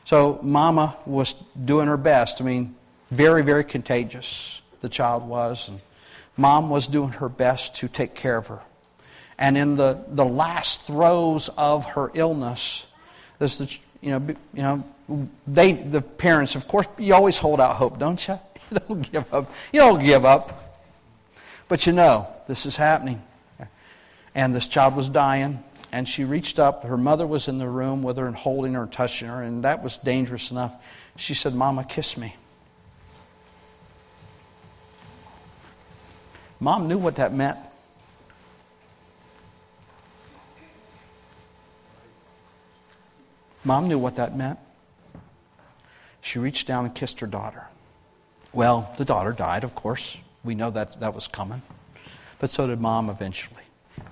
so 0.04 0.38
Mama 0.42 0.96
was 1.06 1.32
doing 1.64 1.86
her 1.86 1.96
best. 1.96 2.42
I 2.42 2.44
mean, 2.44 2.74
very, 3.10 3.42
very 3.42 3.64
contagious 3.64 4.60
the 4.80 4.88
child 4.88 5.28
was. 5.28 5.68
And 5.68 5.80
mom 6.36 6.70
was 6.70 6.86
doing 6.86 7.10
her 7.10 7.28
best 7.28 7.76
to 7.76 7.88
take 7.88 8.14
care 8.14 8.36
of 8.36 8.48
her. 8.48 8.60
And 9.38 9.56
in 9.56 9.76
the, 9.76 10.04
the 10.08 10.24
last 10.24 10.82
throes 10.82 11.48
of 11.56 11.86
her 11.92 12.10
illness, 12.14 12.92
this 13.38 13.58
the, 13.58 13.78
you 14.02 14.10
know, 14.10 14.34
you 14.52 14.62
know, 14.62 14.84
they, 15.46 15.72
the 15.72 16.02
parents, 16.02 16.54
of 16.54 16.68
course, 16.68 16.86
you 16.98 17.14
always 17.14 17.38
hold 17.38 17.60
out 17.60 17.76
hope, 17.76 17.98
don't 17.98 18.26
you? 18.26 18.38
You 18.70 18.78
don't 18.86 19.12
give 19.12 19.34
up. 19.34 19.52
You 19.72 19.80
don't 19.80 20.04
give 20.04 20.24
up. 20.24 20.80
But 21.66 21.88
you 21.88 21.92
know, 21.92 22.28
this 22.46 22.66
is 22.66 22.76
happening. 22.76 23.20
And 24.32 24.54
this 24.54 24.68
child 24.68 24.94
was 24.94 25.08
dying. 25.08 25.58
And 25.90 26.08
she 26.08 26.22
reached 26.22 26.60
up. 26.60 26.84
Her 26.84 26.96
mother 26.96 27.26
was 27.26 27.48
in 27.48 27.58
the 27.58 27.68
room 27.68 28.04
with 28.04 28.16
her 28.16 28.28
and 28.28 28.36
holding 28.36 28.74
her 28.74 28.82
and 28.82 28.92
touching 28.92 29.26
her. 29.26 29.42
And 29.42 29.64
that 29.64 29.82
was 29.82 29.96
dangerous 29.96 30.52
enough. 30.52 30.72
She 31.16 31.34
said, 31.34 31.52
Mama, 31.52 31.82
kiss 31.82 32.16
me. 32.16 32.36
Mom 36.60 36.88
knew 36.88 36.98
what 36.98 37.16
that 37.16 37.32
meant. 37.32 37.58
Mom 43.64 43.88
knew 43.88 43.98
what 43.98 44.16
that 44.16 44.36
meant. 44.36 44.58
She 46.20 46.38
reached 46.38 46.66
down 46.66 46.84
and 46.84 46.94
kissed 46.94 47.20
her 47.20 47.26
daughter. 47.26 47.66
Well, 48.52 48.92
the 48.98 49.04
daughter 49.04 49.32
died, 49.32 49.64
of 49.64 49.74
course. 49.74 50.20
We 50.44 50.54
know 50.54 50.70
that 50.70 51.00
that 51.00 51.14
was 51.14 51.28
coming. 51.28 51.62
But 52.38 52.50
so 52.50 52.66
did 52.66 52.80
mom 52.80 53.10
eventually. 53.10 53.62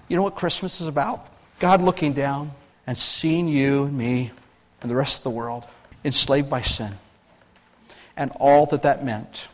You 0.09 0.17
know 0.17 0.23
what 0.23 0.37
Christmas 0.37 0.81
is 0.81 0.87
about? 0.87 1.27
God 1.59 1.83
looking 1.83 2.13
down 2.13 2.53
and 2.87 2.97
seeing 2.97 3.49
you 3.49 3.85
and 3.85 3.97
me 3.97 4.31
and 4.81 4.91
the 4.91 4.95
rest 4.95 5.19
of 5.19 5.23
the 5.25 5.31
world 5.31 5.67
enslaved 6.05 6.49
by 6.49 6.63
sin 6.63 6.93
and 8.17 8.33
all 8.39 8.67
that 8.67 8.83
that 8.83 9.05
meant. 9.05 9.49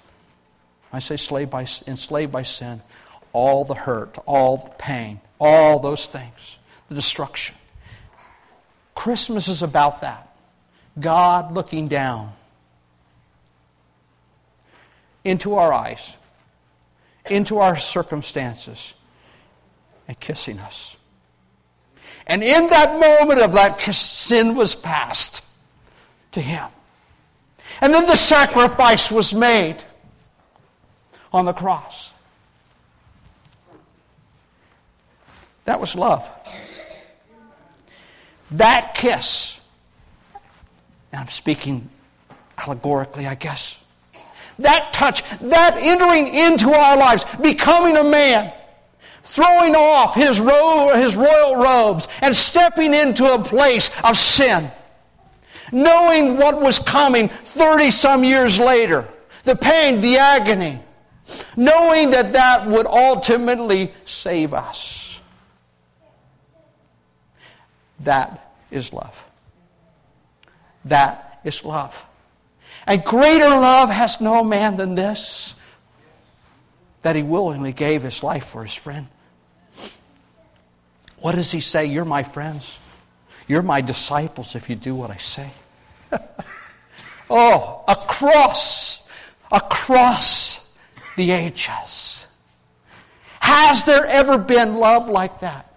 I 0.94 1.00
say 1.00 1.16
slave 1.16 1.50
by, 1.50 1.62
enslaved 1.86 2.30
by 2.30 2.44
sin, 2.44 2.80
all 3.32 3.64
the 3.64 3.74
hurt, 3.74 4.16
all 4.26 4.58
the 4.58 4.70
pain, 4.70 5.20
all 5.40 5.80
those 5.80 6.06
things, 6.06 6.58
the 6.88 6.94
destruction. 6.94 7.56
Christmas 8.94 9.48
is 9.48 9.62
about 9.62 10.02
that. 10.02 10.34
God 11.00 11.52
looking 11.52 11.88
down 11.88 12.32
into 15.24 15.54
our 15.56 15.72
eyes, 15.72 16.16
into 17.28 17.58
our 17.58 17.76
circumstances, 17.76 18.94
and 20.06 20.18
kissing 20.20 20.60
us. 20.60 20.96
And 22.28 22.44
in 22.44 22.68
that 22.68 23.00
moment 23.00 23.40
of 23.40 23.52
that 23.54 23.78
kiss, 23.78 23.98
sin 23.98 24.54
was 24.54 24.76
passed 24.76 25.44
to 26.32 26.40
him. 26.40 26.68
And 27.80 27.92
then 27.92 28.06
the 28.06 28.16
sacrifice 28.16 29.10
was 29.10 29.34
made 29.34 29.82
on 31.34 31.44
the 31.44 31.52
cross. 31.52 32.12
That 35.64 35.80
was 35.80 35.94
love. 35.96 36.28
That 38.52 38.94
kiss, 38.94 39.66
and 41.12 41.22
I'm 41.22 41.28
speaking 41.28 41.88
allegorically, 42.58 43.26
I 43.26 43.34
guess. 43.34 43.84
That 44.60 44.92
touch, 44.92 45.24
that 45.40 45.76
entering 45.78 46.28
into 46.28 46.70
our 46.70 46.96
lives, 46.96 47.24
becoming 47.36 47.96
a 47.96 48.04
man, 48.04 48.52
throwing 49.24 49.74
off 49.74 50.14
his, 50.14 50.38
ro- 50.38 50.92
his 50.94 51.16
royal 51.16 51.56
robes 51.56 52.06
and 52.22 52.36
stepping 52.36 52.94
into 52.94 53.24
a 53.34 53.42
place 53.42 53.90
of 54.04 54.16
sin, 54.16 54.70
knowing 55.72 56.36
what 56.36 56.60
was 56.60 56.78
coming 56.78 57.26
30 57.28 57.90
some 57.90 58.22
years 58.22 58.60
later, 58.60 59.08
the 59.42 59.56
pain, 59.56 60.00
the 60.00 60.18
agony, 60.18 60.78
knowing 61.56 62.10
that 62.10 62.32
that 62.32 62.66
would 62.66 62.86
ultimately 62.86 63.92
save 64.04 64.52
us. 64.52 65.20
That 68.00 68.54
is 68.70 68.92
love. 68.92 69.28
That 70.84 71.40
is 71.44 71.64
love. 71.64 72.06
And 72.86 73.02
greater 73.02 73.48
love 73.48 73.88
has 73.88 74.20
no 74.20 74.44
man 74.44 74.76
than 74.76 74.94
this, 74.94 75.54
that 77.02 77.16
he 77.16 77.22
willingly 77.22 77.72
gave 77.72 78.02
his 78.02 78.22
life 78.22 78.44
for 78.44 78.62
his 78.64 78.74
friend. 78.74 79.06
What 81.18 81.34
does 81.34 81.50
he 81.50 81.60
say? 81.60 81.86
You're 81.86 82.04
my 82.04 82.22
friends. 82.22 82.78
You're 83.48 83.62
my 83.62 83.80
disciples 83.80 84.54
if 84.54 84.68
you 84.68 84.76
do 84.76 84.94
what 84.94 85.10
I 85.10 85.16
say. 85.16 85.50
oh, 87.30 87.84
a 87.88 87.96
cross. 87.96 89.08
A 89.52 89.56
across 89.56 90.63
the 91.16 91.30
ages. 91.30 92.26
Has 93.40 93.84
there 93.84 94.06
ever 94.06 94.38
been 94.38 94.76
love 94.76 95.08
like 95.08 95.40
that? 95.40 95.74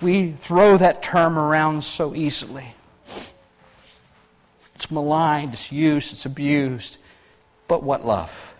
We 0.00 0.32
throw 0.32 0.76
that 0.76 1.02
term 1.02 1.38
around 1.38 1.84
so 1.84 2.14
easily. 2.14 2.74
It's 4.74 4.90
maligned, 4.90 5.52
it's 5.52 5.70
used, 5.70 6.12
it's 6.12 6.26
abused. 6.26 6.98
But 7.68 7.82
what 7.82 8.04
love? 8.04 8.54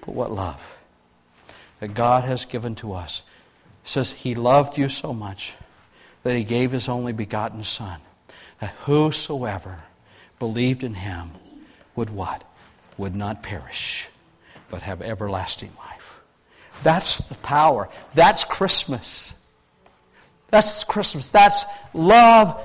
But 0.00 0.14
what 0.14 0.30
love 0.30 0.78
that 1.80 1.94
God 1.94 2.24
has 2.24 2.44
given 2.44 2.74
to 2.76 2.92
us. 2.92 3.22
It 3.84 3.88
says 3.88 4.12
he 4.12 4.34
loved 4.34 4.78
you 4.78 4.88
so 4.88 5.12
much 5.12 5.54
that 6.22 6.36
he 6.36 6.44
gave 6.44 6.72
his 6.72 6.88
only 6.88 7.12
begotten 7.12 7.62
Son, 7.64 8.00
that 8.60 8.70
whosoever 8.80 9.80
believed 10.38 10.82
in 10.82 10.94
him 10.94 11.30
would 11.94 12.10
what? 12.10 12.44
Would 12.96 13.14
not 13.14 13.42
perish, 13.42 14.08
but 14.70 14.82
have 14.82 15.02
everlasting 15.02 15.70
life. 15.78 16.20
That's 16.82 17.18
the 17.28 17.34
power. 17.36 17.88
That's 18.14 18.44
Christmas. 18.44 19.34
That's 20.50 20.84
Christmas. 20.84 21.30
That's 21.30 21.64
love 21.92 22.60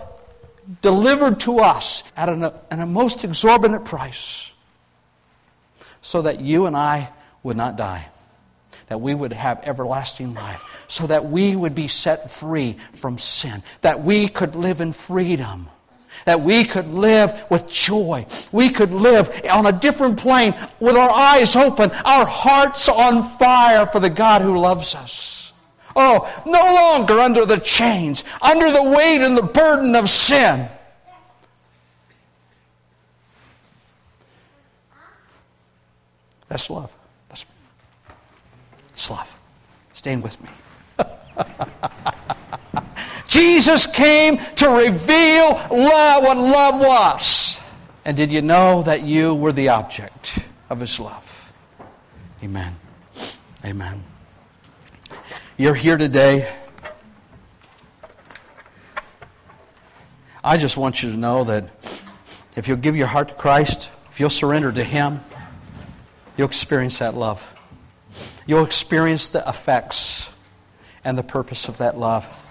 delivered 0.82 1.39
to 1.42 1.60
us 1.60 2.04
at 2.16 2.30
an, 2.30 2.44
at 2.44 2.80
a 2.80 2.86
most 2.86 3.24
exorbitant 3.24 3.86
price 3.86 4.54
so 6.02 6.22
that 6.22 6.42
you 6.42 6.66
and 6.66 6.76
I 6.76 7.10
would 7.42 7.58
not 7.58 7.76
die, 7.78 8.08
that 8.88 9.02
we 9.02 9.13
would 9.13 9.34
have 9.34 9.62
everlasting 9.63 10.34
life, 10.34 10.86
so 10.88 11.08
that 11.08 11.26
we 11.26 11.56
would 11.56 11.76
be 11.76 11.88
set 11.88 12.30
free 12.30 12.78
from 12.94 13.18
sin, 13.18 13.63
that 13.82 14.02
we 14.02 14.28
could 14.28 14.56
live 14.56 14.80
in 14.80 14.94
freedom. 14.94 15.68
That 16.26 16.41
we 16.41 16.63
could 16.63 16.88
live 16.88 17.45
with 17.49 17.69
joy. 17.69 18.26
We 18.52 18.69
could 18.69 18.91
live 18.91 19.41
on 19.52 19.65
a 19.65 19.71
different 19.71 20.17
plane 20.17 20.56
with 20.80 20.95
our 20.95 21.10
eyes 21.10 21.56
open, 21.56 21.91
our 22.06 22.26
hearts 22.26 22.88
on 22.89 23.23
fire 23.23 23.86
for 23.86 23.99
the 23.99 24.10
God 24.10 24.41
who 24.41 24.58
loves 24.58 24.95
us. 24.95 25.34
Oh, 25.95 26.28
no 26.45 26.73
longer 26.73 27.19
under 27.19 27.45
the 27.45 27.60
chains, 27.60 28.23
under 28.41 28.71
the 28.71 28.84
weight 28.84 29.23
and 29.23 29.38
the 29.38 29.43
burden 29.43 29.95
of 29.95 30.10
sin. 30.10 30.67
That's 36.47 36.69
love. 36.69 36.95
That's, 37.30 37.45
that's 38.89 39.10
love. 39.10 39.39
Stand 39.93 40.21
with 40.23 40.39
me. 40.41 40.49
Jesus 43.34 43.88
came 43.88 44.38
to 44.38 44.69
reveal 44.69 45.54
love, 45.72 46.24
what 46.24 46.38
love 46.38 46.80
was. 46.80 47.60
And 48.06 48.15
did 48.15 48.32
you 48.32 48.43
know 48.43 48.84
that 48.84 49.02
you 49.02 49.34
were 49.34 49.52
the 49.52 49.69
object 49.69 50.38
of 50.69 50.80
his 50.80 51.00
love? 51.00 51.52
Amen. 52.43 52.76
Amen. 53.65 54.04
You're 55.58 55.74
here 55.74 55.98
today. 55.98 56.48
I 60.43 60.58
just 60.58 60.78
want 60.78 61.02
you 61.02 61.10
to 61.10 61.17
know 61.17 61.43
that 61.46 61.63
if 62.56 62.67
you'll 62.67 62.78
give 62.78 62.96
your 62.96 63.08
heart 63.08 63.30
to 63.30 63.34
Christ, 63.34 63.89
if 64.12 64.19
you'll 64.19 64.30
surrender 64.30 64.72
to 64.72 64.84
Him, 64.84 65.22
you'll 66.38 66.50
experience 66.50 67.00
that 67.00 67.15
love. 67.15 67.50
You'll 68.46 68.65
experience 68.65 69.30
the 69.30 69.43
effects 69.48 70.32
and 71.04 71.17
the 71.17 71.24
purpose 71.24 71.67
of 71.67 71.80
that 71.80 71.98
love 71.98 72.41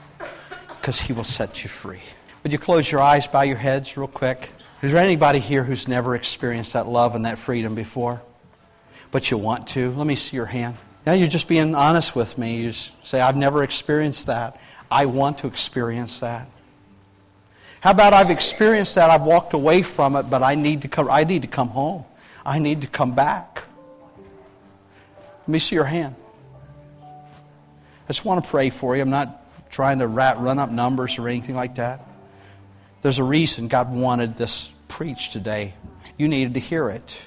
because 0.83 1.01
He 1.01 1.13
will 1.13 1.23
set 1.23 1.63
you 1.63 1.71
free. 1.71 2.01
Would 2.43 2.51
you 2.51 2.59
close 2.59 2.91
your 2.91 3.01
eyes, 3.01 3.29
bow 3.29 3.43
your 3.43 3.57
heads 3.57 3.97
real 3.97 4.09
quick? 4.09 4.51
Is 4.83 4.91
there 4.91 5.01
anybody 5.01 5.39
here 5.39 5.63
who's 5.63 5.87
never 5.87 6.17
experienced 6.17 6.73
that 6.73 6.89
love 6.89 7.15
and 7.15 7.25
that 7.25 7.39
freedom 7.39 7.77
before? 7.77 8.21
But 9.13 9.31
you 9.31 9.39
want 9.39 9.69
to? 9.69 9.93
Let 9.93 10.09
me 10.09 10.17
see 10.17 10.37
your 10.37 10.47
hand. 10.47 10.75
Yeah, 11.07 11.15
you're 11.15 11.29
just 11.29 11.47
being 11.47 11.77
honest 11.77 12.17
with 12.17 12.37
me. 12.37 12.63
You 12.63 12.73
say, 12.73 13.21
I've 13.21 13.37
never 13.37 13.63
experienced 13.63 14.27
that. 14.27 14.61
I 14.91 15.07
want 15.07 15.39
to 15.39 15.47
experience 15.47 16.19
that. 16.19 16.49
How 17.81 17.93
about 17.93 18.13
I've 18.13 18.31
experienced 18.31 18.97
that, 18.97 19.09
I've 19.09 19.23
walked 19.23 19.55
away 19.55 19.83
from 19.83 20.17
it, 20.17 20.25
but 20.25 20.43
I 20.43 20.57
need 20.57 20.83
to 20.83 20.89
come, 20.89 21.09
I 21.09 21.23
need 21.23 21.43
to 21.43 21.49
come 21.49 21.69
home. 21.69 22.05
I 22.45 22.59
need 22.59 22.83
to 22.83 22.89
come 22.89 23.15
back. 23.15 23.65
Let 25.43 25.49
me 25.49 25.61
see 25.61 25.77
your 25.77 25.85
hand. 25.85 26.17
I 27.03 28.09
just 28.09 28.25
want 28.25 28.45
to 28.45 28.51
pray 28.51 28.71
for 28.71 28.97
you. 28.97 29.03
I'm 29.03 29.11
not 29.11 29.42
trying 29.73 29.99
to 29.99 30.07
rat, 30.07 30.39
run 30.39 30.61
up 30.61 30.71
numbers 30.71 31.19
or 31.19 31.29
anything 31.29 31.57
like 31.57 31.75
that. 31.77 32.07
There's 33.01 33.19
a 33.19 33.25
reason 33.25 33.67
God 33.67 33.93
wanted 33.93 34.37
this 34.37 34.71
preached 34.87 35.33
today. 35.33 35.75
You 36.17 36.29
needed 36.29 36.55
to 36.55 36.61
hear 36.61 36.89
it. 36.91 37.21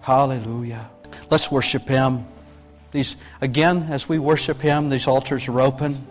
Hallelujah. 0.00 0.90
Let's 1.30 1.52
worship 1.52 1.82
Him. 1.82 2.24
These, 2.90 3.16
again, 3.40 3.86
as 3.90 4.08
we 4.08 4.18
worship 4.18 4.60
Him, 4.60 4.88
these 4.88 5.06
altars 5.06 5.46
are 5.46 5.60
open. 5.60 6.06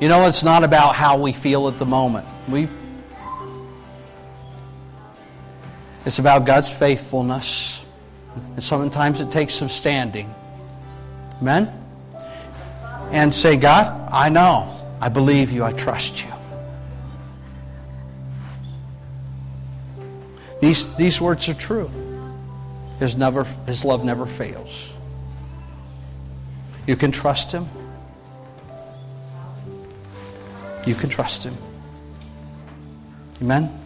You 0.00 0.08
know, 0.08 0.26
it's 0.26 0.42
not 0.42 0.64
about 0.64 0.96
how 0.96 1.22
we 1.22 1.32
feel 1.32 1.68
at 1.68 1.78
the 1.78 1.86
moment. 1.86 2.26
we 2.48 2.68
it's 6.04 6.18
about 6.18 6.44
God's 6.44 6.68
faithfulness. 6.68 7.83
And 8.54 8.62
sometimes 8.62 9.20
it 9.20 9.30
takes 9.30 9.54
some 9.54 9.68
standing. 9.68 10.32
Amen? 11.40 11.72
And 13.10 13.34
say, 13.34 13.56
God, 13.56 14.08
I 14.12 14.28
know. 14.28 14.70
I 15.00 15.08
believe 15.08 15.50
you. 15.50 15.64
I 15.64 15.72
trust 15.72 16.24
you. 16.24 16.30
These, 20.60 20.94
these 20.94 21.20
words 21.20 21.48
are 21.48 21.54
true. 21.54 21.90
His, 22.98 23.16
never, 23.16 23.44
his 23.66 23.84
love 23.84 24.04
never 24.04 24.24
fails. 24.24 24.96
You 26.86 26.96
can 26.96 27.12
trust 27.12 27.52
him. 27.52 27.66
You 30.86 30.94
can 30.94 31.10
trust 31.10 31.44
him. 31.44 31.54
Amen? 33.42 33.83